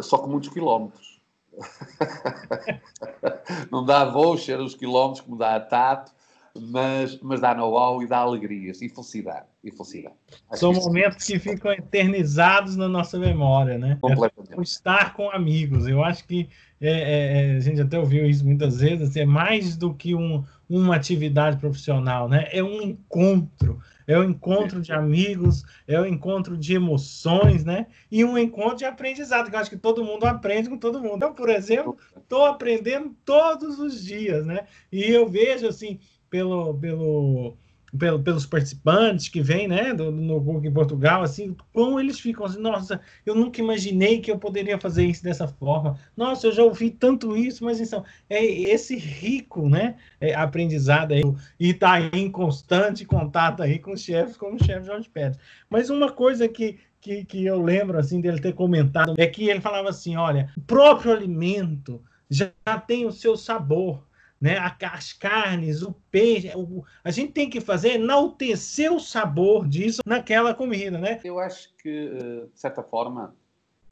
só 0.00 0.18
com 0.18 0.28
muitos 0.28 0.48
quilómetros. 0.48 1.20
não 3.70 3.84
dá 3.84 4.06
voucher 4.06 4.58
os 4.60 4.74
quilómetros 4.74 5.20
como 5.20 5.36
dá 5.36 5.56
a 5.56 5.60
Tato, 5.60 6.12
mas, 6.54 7.18
mas 7.22 7.40
dá 7.40 7.54
know-how 7.54 8.02
e 8.02 8.06
dá 8.06 8.18
alegrias 8.18 8.82
e 8.82 8.88
felicidade. 8.88 9.46
E 9.64 9.70
felicidade. 9.70 10.14
São 10.52 10.72
momentos 10.72 11.26
que 11.26 11.38
ficam 11.38 11.72
eternizados 11.72 12.76
na 12.76 12.88
nossa 12.88 13.18
memória, 13.18 13.78
né? 13.78 13.96
Completamente. 14.00 14.58
É 14.58 14.62
estar 14.62 15.14
com 15.14 15.30
amigos. 15.30 15.86
Eu 15.86 16.04
acho 16.04 16.26
que 16.26 16.48
é, 16.80 16.90
é, 16.90 17.52
é, 17.52 17.56
a 17.56 17.60
gente 17.60 17.80
até 17.80 17.98
ouviu 17.98 18.26
isso 18.26 18.44
muitas 18.44 18.80
vezes, 18.80 19.10
assim, 19.10 19.20
é 19.20 19.26
mais 19.26 19.76
do 19.76 19.94
que 19.94 20.14
um, 20.14 20.44
uma 20.76 20.96
atividade 20.96 21.58
profissional, 21.58 22.28
né? 22.28 22.48
É 22.50 22.62
um 22.62 22.80
encontro 22.80 23.80
é 24.06 24.18
o 24.18 24.24
encontro 24.24 24.80
de 24.80 24.92
amigos, 24.92 25.64
é 25.86 26.00
o 26.00 26.06
encontro 26.06 26.56
de 26.56 26.74
emoções, 26.74 27.64
né? 27.64 27.86
E 28.10 28.24
um 28.24 28.36
encontro 28.36 28.78
de 28.78 28.84
aprendizado, 28.84 29.48
que 29.48 29.56
eu 29.56 29.60
acho 29.60 29.70
que 29.70 29.76
todo 29.76 30.04
mundo 30.04 30.24
aprende 30.24 30.68
com 30.68 30.76
todo 30.76 31.00
mundo. 31.00 31.22
Eu, 31.22 31.32
por 31.32 31.48
exemplo, 31.48 31.96
estou 32.16 32.44
aprendendo 32.44 33.14
todos 33.24 33.78
os 33.78 34.02
dias, 34.02 34.44
né? 34.44 34.66
E 34.90 35.04
eu 35.04 35.28
vejo, 35.28 35.66
assim, 35.66 35.98
pelo, 36.28 36.74
pelo 36.74 37.56
pelo, 37.96 38.22
pelos 38.22 38.46
participantes 38.46 39.28
que 39.28 39.42
vêm, 39.42 39.68
né, 39.68 39.92
do, 39.92 40.10
Book 40.40 40.66
em 40.66 40.72
Portugal, 40.72 41.22
assim, 41.22 41.54
como 41.72 42.00
eles 42.00 42.18
ficam 42.18 42.46
assim, 42.46 42.60
nossa, 42.60 43.00
eu 43.24 43.34
nunca 43.34 43.60
imaginei 43.60 44.20
que 44.20 44.30
eu 44.30 44.38
poderia 44.38 44.78
fazer 44.78 45.04
isso 45.04 45.22
dessa 45.22 45.46
forma. 45.46 45.98
Nossa, 46.16 46.46
eu 46.46 46.52
já 46.52 46.62
ouvi 46.62 46.90
tanto 46.90 47.36
isso, 47.36 47.64
mas 47.64 47.80
então, 47.80 48.04
é 48.30 48.44
esse 48.44 48.96
rico, 48.96 49.68
né, 49.68 49.96
é, 50.20 50.34
aprendizado 50.34 51.12
aí, 51.12 51.22
e 51.60 51.70
está 51.70 52.00
em 52.00 52.30
constante 52.30 53.04
contato 53.04 53.62
aí 53.62 53.78
com 53.78 53.96
chefes, 53.96 54.36
como 54.36 54.56
o 54.56 54.64
chefe 54.64 54.86
Jorge 54.86 55.08
Pérez. 55.08 55.38
Mas 55.68 55.90
uma 55.90 56.10
coisa 56.10 56.48
que, 56.48 56.78
que, 57.00 57.24
que 57.24 57.44
eu 57.44 57.62
lembro, 57.62 57.98
assim, 57.98 58.20
dele 58.20 58.40
ter 58.40 58.54
comentado, 58.54 59.14
é 59.18 59.26
que 59.26 59.48
ele 59.48 59.60
falava 59.60 59.90
assim, 59.90 60.16
olha, 60.16 60.50
o 60.56 60.60
próprio 60.62 61.12
alimento 61.12 62.02
já 62.30 62.50
tem 62.86 63.04
o 63.04 63.12
seu 63.12 63.36
sabor, 63.36 64.02
né? 64.42 64.58
As 64.58 65.12
carnes, 65.12 65.82
o 65.82 65.94
peixe, 66.10 66.50
o, 66.56 66.84
a 67.04 67.12
gente 67.12 67.32
tem 67.32 67.48
que 67.48 67.60
fazer 67.60 67.90
enaltecer 67.90 68.92
o 68.92 68.98
sabor 68.98 69.68
disso 69.68 70.02
naquela 70.04 70.52
comida, 70.52 70.98
né? 70.98 71.20
Eu 71.22 71.38
acho 71.38 71.72
que, 71.76 71.88
eh, 71.88 72.46
de 72.52 72.60
certa 72.60 72.82
forma, 72.82 73.36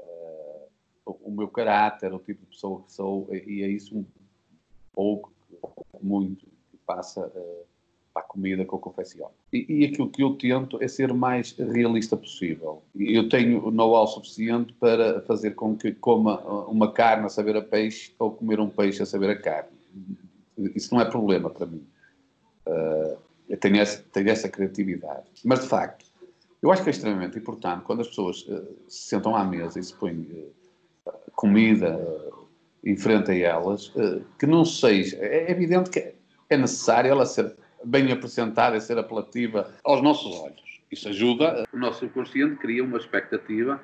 uh, 0.01 0.69
o 1.07 1.31
meu 1.31 1.47
caráter, 1.47 2.13
o 2.13 2.19
tipo 2.19 2.41
de 2.41 2.47
pessoa 2.47 2.83
que 2.83 2.93
sou, 2.93 3.29
e 3.33 3.63
é 3.63 3.69
isso 3.69 3.97
um 3.97 4.05
pouco, 4.93 5.33
muito, 6.03 6.47
que 6.69 6.77
passa 6.85 7.29
uh, 7.29 7.65
para 8.13 8.23
a 8.23 8.27
comida 8.27 8.65
que 8.65 8.73
eu 8.73 8.79
confecciono. 8.81 9.31
E, 9.53 9.65
e 9.69 9.85
aquilo 9.85 10.11
que 10.11 10.21
eu 10.21 10.35
tento 10.35 10.83
é 10.83 10.89
ser 10.89 11.15
mais 11.15 11.53
realista 11.53 12.17
possível. 12.17 12.83
Eu 12.99 13.29
tenho 13.29 13.71
know-how 13.71 14.09
suficiente 14.09 14.73
para 14.73 15.23
fazer 15.23 15.53
com 15.53 15.77
que 15.77 15.93
coma 15.93 16.41
uma 16.67 16.91
carne 16.91 17.27
a 17.27 17.29
saber 17.29 17.57
a 17.57 17.63
peixe 17.63 18.13
ou 18.19 18.33
comer 18.33 18.59
um 18.59 18.69
peixe 18.69 19.01
a 19.01 19.07
saber 19.07 19.31
a 19.31 19.41
carne 19.41 19.80
isso 20.75 20.95
não 20.95 21.01
é 21.01 21.05
problema 21.05 21.51
para 21.51 21.67
mim. 21.67 21.87
Uh, 22.67 23.17
eu 23.49 23.57
tenho 23.57 23.77
essa, 23.77 24.03
tenho 24.13 24.29
essa 24.31 24.49
criatividade. 24.49 25.31
Mas, 25.45 25.61
de 25.61 25.69
facto, 25.69 26.07
eu 26.63 26.71
acho 26.71 26.83
que 26.83 26.89
é 26.89 26.93
extremamente 26.93 27.39
importante 27.39 27.85
quando 27.85 28.01
as 28.01 28.09
pessoas 28.09 28.43
uh, 28.43 28.77
se 28.89 29.09
sentam 29.09 29.35
à 29.35 29.45
mesa 29.45 29.79
e 29.79 29.83
se 29.83 29.95
põem 29.95 30.21
uh, 31.07 31.15
comida 31.33 31.99
em 32.85 32.97
frente 32.97 33.31
a 33.31 33.35
elas, 33.35 33.93
que 34.39 34.47
não 34.47 34.65
seja. 34.65 35.19
É 35.19 35.51
evidente 35.51 35.91
que 35.91 36.15
é 36.49 36.57
necessário 36.57 37.11
ela 37.11 37.27
ser 37.27 37.55
bem 37.85 38.11
apresentada 38.11 38.77
e 38.77 38.81
ser 38.81 38.97
apelativa 38.97 39.71
aos 39.85 40.03
nossos 40.03 40.35
olhos. 40.41 40.81
Isso 40.91 41.09
ajuda. 41.09 41.65
O 41.73 41.79
nosso 41.79 42.01
subconsciente 42.01 42.57
cria 42.57 42.83
uma 42.83 42.97
expectativa 42.97 43.81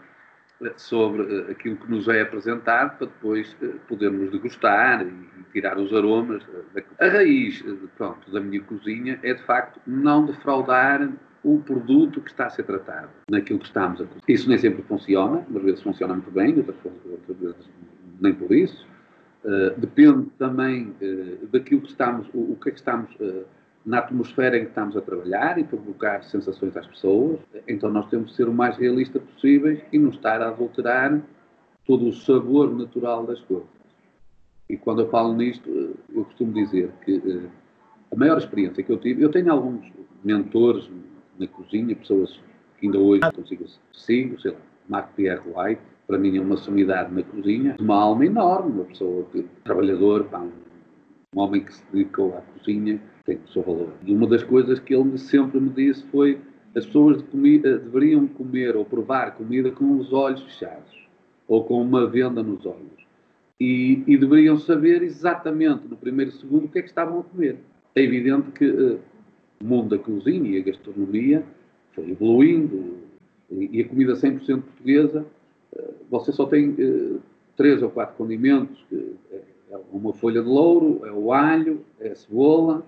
sobre 0.77 1.23
uh, 1.23 1.51
aquilo 1.51 1.77
que 1.77 1.91
nos 1.91 2.09
é 2.09 2.23
apresentado 2.23 2.97
para 2.99 3.07
depois 3.07 3.55
uh, 3.63 3.79
podermos 3.89 4.31
degustar 4.31 5.07
e, 5.07 5.27
tirar 5.53 5.79
os 5.79 5.93
aromas. 5.93 6.43
Uh, 6.45 6.83
a 6.99 7.09
raiz 7.09 7.63
pronto, 7.97 8.31
da 8.31 8.41
minha 8.41 8.63
cozinha 8.63 9.19
é, 9.23 9.35
de 9.35 9.43
facto, 9.43 9.81
não 9.87 10.27
defraudar 10.27 11.09
o 11.45 11.61
produto 11.61 12.21
que 12.21 12.31
está 12.31 12.47
a 12.47 12.51
ser 12.51 12.65
tratado 12.65 13.11
naquilo 13.31 13.59
que 13.59 13.67
estamos 13.67 14.01
a 14.01 14.05
cozinhar. 14.05 14.25
Isso 14.29 14.49
nem 14.49 14.59
sempre 14.59 14.83
funciona, 14.83 15.47
umas 15.49 15.63
vezes 15.63 15.83
funciona 15.83 16.15
muito 16.15 16.31
bem, 16.31 16.59
outras, 16.59 16.77
vezes 17.39 17.71
nem 18.21 18.35
por 18.35 18.51
isso. 18.51 18.85
depende 19.77 20.27
também 20.39 20.93
daquilo 21.53 21.83
que 21.83 21.91
estamos, 21.91 22.27
o 22.35 22.57
que 22.57 22.71
é 22.71 22.73
que 22.73 22.79
estamos 22.79 23.17
na 23.87 23.99
atmosfera 23.99 24.59
em 24.59 24.63
que 24.63 24.69
estamos 24.71 24.97
a 24.97 25.01
trabalhar 25.01 25.59
e 25.59 25.65
provocar 25.65 26.25
sensações 26.25 26.77
às 26.77 26.87
pessoas. 26.89 27.39
Então 27.69 27.89
nós 27.89 28.11
temos 28.11 28.31
de 28.31 28.37
ser 28.37 28.49
o 28.49 28.53
mais 28.53 28.77
realista 28.77 29.21
possível 29.21 29.81
e 29.93 29.99
não 29.99 30.11
estar 30.11 30.43
a 30.43 30.49
adulterar 30.49 31.23
todo 31.87 32.09
o 32.09 32.13
sabor 32.13 32.77
natural 32.77 33.25
das 33.25 33.41
coisas. 33.43 33.69
E 34.69 34.77
quando 34.77 35.03
eu 35.03 35.09
falo 35.09 35.33
nisto, 35.35 35.71
eu 36.13 36.25
costumo 36.25 36.53
dizer 36.53 36.91
que 37.05 37.17
uh, 37.17 37.49
a 38.13 38.17
maior 38.17 38.39
experiência 38.39 38.83
que 38.83 38.91
eu 38.91 38.99
tive, 38.99 39.23
eu 39.23 39.31
tenho 39.31 39.53
alguns 39.53 39.89
mentores 40.25 40.91
na 41.39 41.47
cozinha, 41.47 41.95
pessoas 41.95 42.41
que 42.81 42.87
ainda 42.87 42.99
hoje 42.99 43.21
consigo 43.33 43.65
sigo, 43.93 44.41
sei 44.41 44.51
lá, 44.51 44.59
Mark 44.89 45.15
Pierre 45.15 45.43
White, 45.47 45.81
para 46.09 46.19
mim 46.19 46.37
é 46.37 46.41
uma 46.41 46.57
sumidade 46.57 47.15
na 47.15 47.23
cozinha, 47.23 47.77
uma 47.79 47.97
alma 47.97 48.27
enorme, 48.27 48.73
uma 48.73 48.85
pessoa 48.85 49.25
que, 49.31 49.45
trabalhador, 49.63 50.29
um, 50.35 50.51
um 51.37 51.41
homem 51.41 51.63
que 51.63 51.73
se 51.73 51.85
dedicou 51.93 52.37
à 52.37 52.41
cozinha, 52.41 53.01
tem 53.27 53.39
o 53.45 53.49
seu 53.49 53.63
valor. 53.63 53.93
E 54.05 54.15
uma 54.15 54.27
das 54.27 54.43
coisas 54.45 54.79
que 54.79 54.95
ele 54.95 55.19
sempre 55.19 55.61
me 55.61 55.71
disse 55.71 56.05
foi 56.07 56.39
as 56.75 56.87
pessoas 56.87 57.19
de 57.19 57.25
comida, 57.25 57.79
deveriam 57.79 58.27
comer 58.27 58.77
ou 58.77 58.85
provar 58.85 59.35
comida 59.35 59.71
com 59.71 59.99
os 59.99 60.13
olhos 60.13 60.43
fechados 60.43 61.07
ou 61.49 61.65
com 61.65 61.83
uma 61.83 62.07
venda 62.07 62.43
nos 62.43 62.65
olhos. 62.65 63.07
E, 63.59 64.03
e 64.07 64.17
deveriam 64.17 64.59
saber 64.59 65.03
exatamente 65.03 65.87
no 65.89 65.97
primeiro 65.97 66.31
segundo 66.33 66.67
o 66.67 66.69
que 66.69 66.79
é 66.79 66.83
que 66.83 66.89
estavam 66.89 67.21
a 67.21 67.23
comer. 67.23 67.57
É 67.95 68.03
evidente 68.03 68.51
que 68.53 68.67
uh, 68.67 69.01
o 69.61 69.65
mundo 69.65 69.97
da 69.97 70.03
cozinha 70.03 70.51
e 70.51 70.61
a 70.61 70.65
gastronomia 70.65 71.43
foi 71.95 72.11
evoluindo 72.11 72.99
e, 73.51 73.79
e 73.79 73.81
a 73.81 73.89
comida 73.89 74.13
100% 74.13 74.45
portuguesa, 74.63 75.27
uh, 75.73 75.95
você 76.11 76.31
só 76.33 76.45
tem 76.45 76.71
uh, 76.71 77.21
três 77.57 77.83
ou 77.83 77.91
quatro 77.91 78.17
condimentos, 78.17 78.85
é, 78.93 79.41
é 79.71 79.81
uma 79.91 80.13
folha 80.13 80.43
de 80.43 80.49
louro, 80.49 81.01
é 81.07 81.13
o 81.13 81.33
alho, 81.33 81.81
é 81.99 82.09
a 82.09 82.15
cebola, 82.15 82.85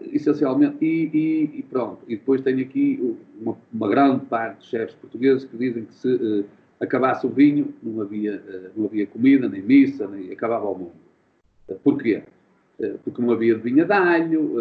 essencialmente, 0.00 0.84
e, 0.84 1.10
e, 1.12 1.58
e, 1.58 1.62
pronto. 1.62 2.02
E 2.08 2.16
depois 2.16 2.40
tenho 2.40 2.60
aqui 2.60 3.18
uma, 3.40 3.56
uma, 3.72 3.88
grande 3.88 4.24
parte 4.26 4.60
de 4.60 4.66
chefes 4.66 4.94
portugueses 4.94 5.44
que 5.44 5.56
dizem 5.56 5.84
que 5.84 5.94
se 5.94 6.44
acabasse 6.80 7.26
o 7.26 7.30
vinho, 7.30 7.74
não 7.82 8.00
havia, 8.00 8.42
não 8.74 8.86
havia 8.86 9.06
comida, 9.06 9.48
nem 9.48 9.62
missa, 9.62 10.06
nem 10.06 10.32
acabava 10.32 10.66
o 10.66 10.78
mundo. 10.78 10.92
Porquê? 11.82 12.22
Porque 13.04 13.20
não 13.20 13.32
havia 13.32 13.56
vinha 13.56 13.84
de 13.84 13.92
alho, 13.92 14.54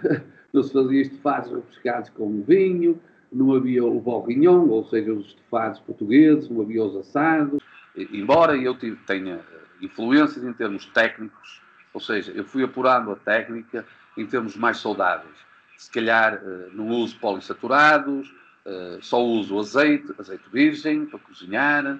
não 0.52 0.62
se 0.62 0.72
fazia 0.72 1.02
estofados 1.02 1.52
refrescados 1.52 2.10
com 2.10 2.42
vinho, 2.42 2.98
não 3.32 3.52
havia 3.52 3.84
o 3.84 4.00
bourguignon, 4.00 4.68
ou 4.68 4.84
seja, 4.84 5.12
os 5.12 5.26
estofados 5.26 5.80
portugueses, 5.80 6.48
não 6.48 6.62
havia 6.62 6.84
os 6.84 6.96
assados. 6.96 7.62
Embora 7.96 8.56
eu 8.56 8.74
tenha 9.06 9.40
influências 9.80 10.44
em 10.44 10.52
termos 10.52 10.86
técnicos, 10.86 11.62
ou 11.92 12.00
seja, 12.00 12.32
eu 12.32 12.44
fui 12.44 12.64
apurando 12.64 13.10
a 13.10 13.16
técnica 13.16 13.84
em 14.16 14.26
termos 14.26 14.56
mais 14.56 14.78
saudáveis. 14.78 15.36
Se 15.76 15.90
calhar 15.90 16.34
eh, 16.34 16.68
não 16.72 16.88
uso 16.88 17.18
polissaturados, 17.18 18.32
eh, 18.64 18.98
só 19.00 19.22
uso 19.22 19.58
azeite, 19.58 20.14
azeite 20.18 20.44
virgem 20.52 21.06
para 21.06 21.18
cozinhar. 21.18 21.98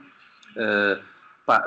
Eh, 0.57 1.01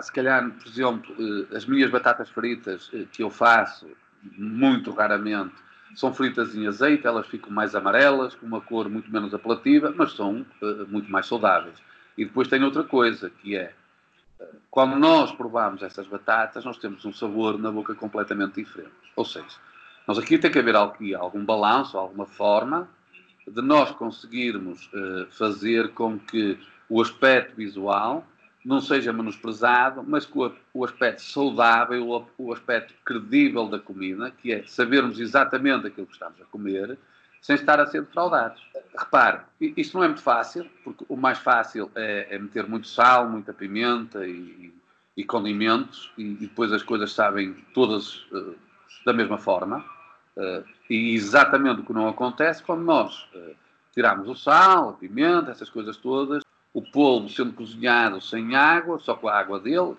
se 0.02 0.12
calhar, 0.12 0.50
por 0.50 0.68
exemplo, 0.68 1.16
as 1.56 1.66
minhas 1.68 1.92
batatas 1.92 2.30
fritas 2.30 2.90
que 3.12 3.22
eu 3.22 3.30
faço 3.30 3.88
muito 4.36 4.90
raramente 4.92 5.54
são 5.96 6.12
fritas 6.12 6.56
em 6.56 6.66
azeite, 6.66 7.06
elas 7.06 7.28
ficam 7.28 7.52
mais 7.52 7.76
amarelas, 7.76 8.34
com 8.34 8.48
uma 8.48 8.60
cor 8.60 8.90
muito 8.90 9.12
menos 9.12 9.36
apelativa, 9.36 9.94
mas 9.96 10.14
são 10.14 10.44
muito 10.88 11.12
mais 11.12 11.28
saudáveis. 11.28 11.76
E 12.18 12.26
depois 12.26 12.48
tem 12.48 12.64
outra 12.64 12.84
coisa, 12.84 13.30
que 13.30 13.56
é, 13.56 13.72
quando 14.70 14.98
nós 14.98 15.32
provamos 15.32 15.82
essas 15.82 16.08
batatas, 16.08 16.66
nós 16.66 16.78
temos 16.78 17.06
um 17.06 17.14
sabor 17.14 17.60
na 17.60 17.72
boca 17.72 17.94
completamente 17.96 18.56
diferente. 18.56 18.92
Ou 19.16 19.26
seja, 19.26 19.46
nós 20.08 20.18
aqui 20.18 20.38
tem 20.38 20.50
que 20.50 20.58
haver 20.58 20.76
aqui 20.76 21.14
algum 21.14 21.44
balanço, 21.44 21.98
alguma 21.98 22.26
forma 22.26 22.90
de 23.48 23.62
nós 23.62 23.92
conseguirmos 23.92 24.90
uh, 24.94 25.28
fazer 25.32 25.94
com 25.94 26.18
que 26.18 26.58
o 26.90 27.02
aspecto 27.02 27.56
visual 27.56 28.26
não 28.64 28.82
seja 28.82 29.14
menosprezado, 29.14 30.04
mas 30.06 30.26
com 30.26 30.52
o 30.74 30.84
aspecto 30.84 31.22
saudável, 31.22 32.26
o 32.38 32.52
aspecto 32.52 32.94
credível 33.06 33.68
da 33.68 33.80
comida, 33.80 34.30
que 34.30 34.52
é 34.52 34.64
sabermos 34.68 35.20
exatamente 35.20 35.88
aquilo 35.88 36.06
que 36.06 36.14
estamos 36.14 36.42
a 36.42 36.46
comer, 36.46 36.98
sem 37.42 37.56
estar 37.56 37.80
a 37.80 37.86
ser 37.86 38.02
defraudados. 38.02 38.62
Repare, 38.98 39.40
isto 39.62 39.98
não 39.98 40.04
é 40.04 40.08
muito 40.08 40.22
fácil, 40.22 40.70
porque 40.84 41.06
o 41.08 41.16
mais 41.16 41.38
fácil 41.38 41.90
é, 41.96 42.28
é 42.36 42.38
meter 42.38 42.68
muito 42.68 42.88
sal, 42.88 43.30
muita 43.30 43.54
pimenta 43.54 44.28
e, 44.28 44.74
e 45.16 45.24
condimentos, 45.24 46.12
e, 46.18 46.24
e, 46.24 46.36
depois 46.48 46.74
as 46.74 46.84
coisas 46.84 47.14
sabem 47.14 47.54
todas 47.74 48.26
uh, 48.32 48.54
da 49.06 49.14
mesma 49.14 49.38
forma. 49.38 49.86
Uh, 50.38 50.64
e 50.88 51.16
exatamente 51.16 51.82
o 51.82 51.84
que 51.84 51.92
não 51.92 52.08
acontece 52.08 52.62
quando 52.62 52.84
nós 52.84 53.24
uh, 53.34 53.56
tiramos 53.92 54.30
o 54.30 54.36
sal, 54.36 54.90
a 54.90 54.94
pimenta, 54.94 55.50
essas 55.50 55.68
coisas 55.68 55.98
todas, 55.98 56.44
o 56.72 56.82
polvo 56.84 57.28
sendo 57.28 57.54
cozinhado 57.54 58.22
sem 58.22 58.56
água, 58.56 59.00
só 59.00 59.16
com 59.16 59.28
a 59.28 59.36
água 59.36 59.60
dele, 59.60 59.96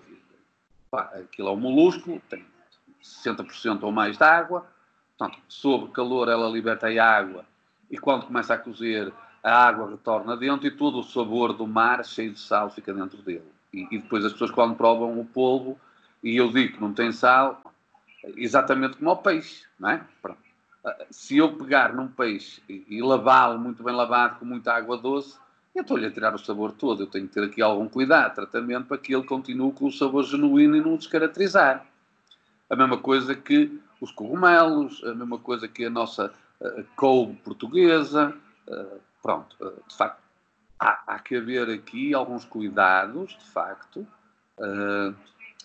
pá, 0.89 1.11
aquilo 1.13 1.49
é 1.49 1.51
um 1.51 1.57
molúsculo, 1.57 2.21
tem 2.29 2.45
60% 3.03 3.83
ou 3.83 3.91
mais 3.91 4.17
de 4.17 4.23
água, 4.23 4.65
portanto, 5.17 5.41
sob 5.49 5.91
calor 5.91 6.29
ela 6.29 6.47
liberta 6.47 6.87
a 6.87 7.17
água 7.17 7.43
e 7.91 7.97
quando 7.97 8.25
começa 8.25 8.53
a 8.53 8.57
cozer 8.57 9.11
a 9.43 9.67
água 9.67 9.89
retorna 9.89 10.37
dentro 10.37 10.67
e 10.67 10.71
todo 10.71 10.99
o 10.99 11.03
sabor 11.03 11.51
do 11.51 11.67
mar 11.67 12.05
cheio 12.05 12.31
de 12.31 12.39
sal 12.39 12.69
fica 12.69 12.93
dentro 12.93 13.17
dele. 13.21 13.51
E, 13.73 13.87
e 13.91 13.97
depois 13.97 14.23
as 14.23 14.31
pessoas 14.31 14.51
quando 14.51 14.75
provam 14.75 15.19
o 15.19 15.25
polvo, 15.25 15.77
e 16.23 16.37
eu 16.37 16.49
digo 16.49 16.75
que 16.75 16.81
não 16.81 16.93
tem 16.93 17.11
sal, 17.11 17.61
exatamente 18.35 18.97
como 18.97 19.11
o 19.11 19.17
peixe, 19.17 19.65
não 19.79 19.89
é? 19.89 20.05
Pronto. 20.21 20.39
Se 21.09 21.37
eu 21.37 21.57
pegar 21.57 21.93
num 21.93 22.07
peixe 22.07 22.61
e, 22.67 22.85
e 22.87 23.01
lavá-lo 23.01 23.59
muito 23.59 23.83
bem 23.83 23.93
lavado 23.93 24.39
com 24.39 24.45
muita 24.45 24.73
água 24.73 24.97
doce, 24.97 25.37
eu 25.75 25.81
estou-lhe 25.81 26.05
a 26.05 26.11
tirar 26.11 26.33
o 26.33 26.39
sabor 26.39 26.71
todo. 26.71 27.03
Eu 27.03 27.07
tenho 27.07 27.27
que 27.27 27.33
ter 27.33 27.43
aqui 27.43 27.61
algum 27.61 27.87
cuidado, 27.87 28.35
tratamento, 28.35 28.87
para 28.87 28.97
que 28.97 29.13
ele 29.13 29.23
continue 29.23 29.71
com 29.71 29.87
o 29.87 29.91
sabor 29.91 30.23
genuíno 30.23 30.75
e 30.75 30.81
não 30.81 30.95
o 30.95 30.97
descaracterizar. 30.97 31.85
A 32.69 32.75
mesma 32.75 32.97
coisa 32.97 33.35
que 33.35 33.79
os 34.01 34.11
cogumelos, 34.11 35.03
a 35.03 35.13
mesma 35.13 35.37
coisa 35.37 35.67
que 35.67 35.85
a 35.85 35.89
nossa 35.89 36.33
uh, 36.59 36.85
couve 36.95 37.35
portuguesa. 37.37 38.35
Uh, 38.67 38.99
pronto, 39.21 39.55
uh, 39.59 39.83
de 39.87 39.95
facto, 39.95 40.21
há, 40.79 41.03
há, 41.07 41.19
que 41.19 41.35
haver 41.35 41.69
aqui 41.69 42.13
alguns 42.13 42.45
cuidados, 42.45 43.37
de 43.37 43.49
facto, 43.51 44.07
uh, 44.57 45.13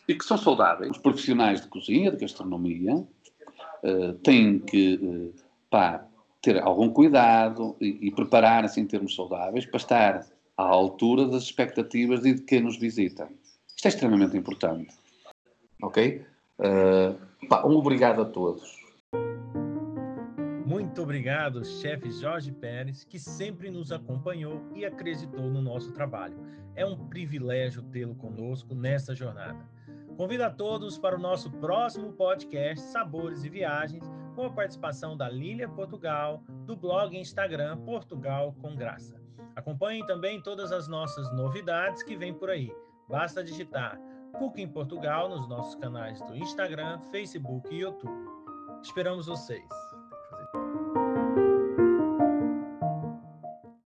e 0.08 0.14
que 0.14 0.24
são 0.24 0.36
saudáveis. 0.36 0.90
Os 0.90 0.98
profissionais 0.98 1.60
de 1.60 1.68
cozinha, 1.68 2.10
de 2.10 2.16
gastronomia, 2.16 3.06
têm 4.22 4.58
que 4.58 5.32
pá, 5.70 6.06
ter 6.40 6.60
algum 6.62 6.90
cuidado 6.90 7.76
e, 7.80 8.08
e 8.08 8.10
preparar-se 8.10 8.80
em 8.80 8.86
termos 8.86 9.14
saudáveis 9.14 9.64
para 9.66 9.76
estar 9.76 10.26
à 10.56 10.62
altura 10.62 11.26
das 11.26 11.44
expectativas 11.44 12.20
de 12.20 12.34
quem 12.42 12.60
nos 12.60 12.78
visita. 12.78 13.28
Isto 13.74 13.86
é 13.86 13.88
extremamente 13.88 14.36
importante. 14.36 14.94
Ok? 15.82 16.24
Uh, 16.58 17.46
pá, 17.48 17.66
um 17.66 17.76
obrigado 17.76 18.22
a 18.22 18.24
todos. 18.24 18.84
Muito 20.66 21.02
obrigado, 21.02 21.64
chefe 21.64 22.10
Jorge 22.10 22.50
Pérez, 22.50 23.04
que 23.04 23.18
sempre 23.18 23.70
nos 23.70 23.92
acompanhou 23.92 24.62
e 24.74 24.84
acreditou 24.84 25.42
no 25.50 25.60
nosso 25.60 25.92
trabalho. 25.92 26.36
É 26.74 26.86
um 26.86 26.96
privilégio 27.08 27.82
tê-lo 27.82 28.14
conosco 28.14 28.74
nessa 28.74 29.14
jornada. 29.14 29.58
Convido 30.16 30.44
a 30.44 30.50
todos 30.50 30.96
para 30.96 31.16
o 31.16 31.18
nosso 31.18 31.50
próximo 31.50 32.12
podcast 32.12 32.84
Sabores 32.86 33.42
e 33.42 33.48
Viagens, 33.48 34.04
com 34.36 34.46
a 34.46 34.50
participação 34.50 35.16
da 35.16 35.28
Lília 35.28 35.68
Portugal, 35.68 36.42
do 36.66 36.76
blog 36.76 37.16
e 37.16 37.20
Instagram 37.20 37.78
Portugal 37.78 38.54
com 38.60 38.76
Graça. 38.76 39.20
Acompanhem 39.56 40.06
também 40.06 40.40
todas 40.40 40.70
as 40.70 40.86
nossas 40.86 41.32
novidades 41.32 42.02
que 42.04 42.16
vêm 42.16 42.32
por 42.32 42.48
aí. 42.48 42.72
Basta 43.08 43.42
digitar 43.42 44.00
PUC 44.38 44.62
em 44.62 44.68
Portugal 44.68 45.28
nos 45.28 45.48
nossos 45.48 45.74
canais 45.76 46.20
do 46.22 46.36
Instagram, 46.36 47.00
Facebook 47.10 47.72
e 47.74 47.80
YouTube. 47.80 48.28
Esperamos 48.82 49.26
vocês! 49.26 49.83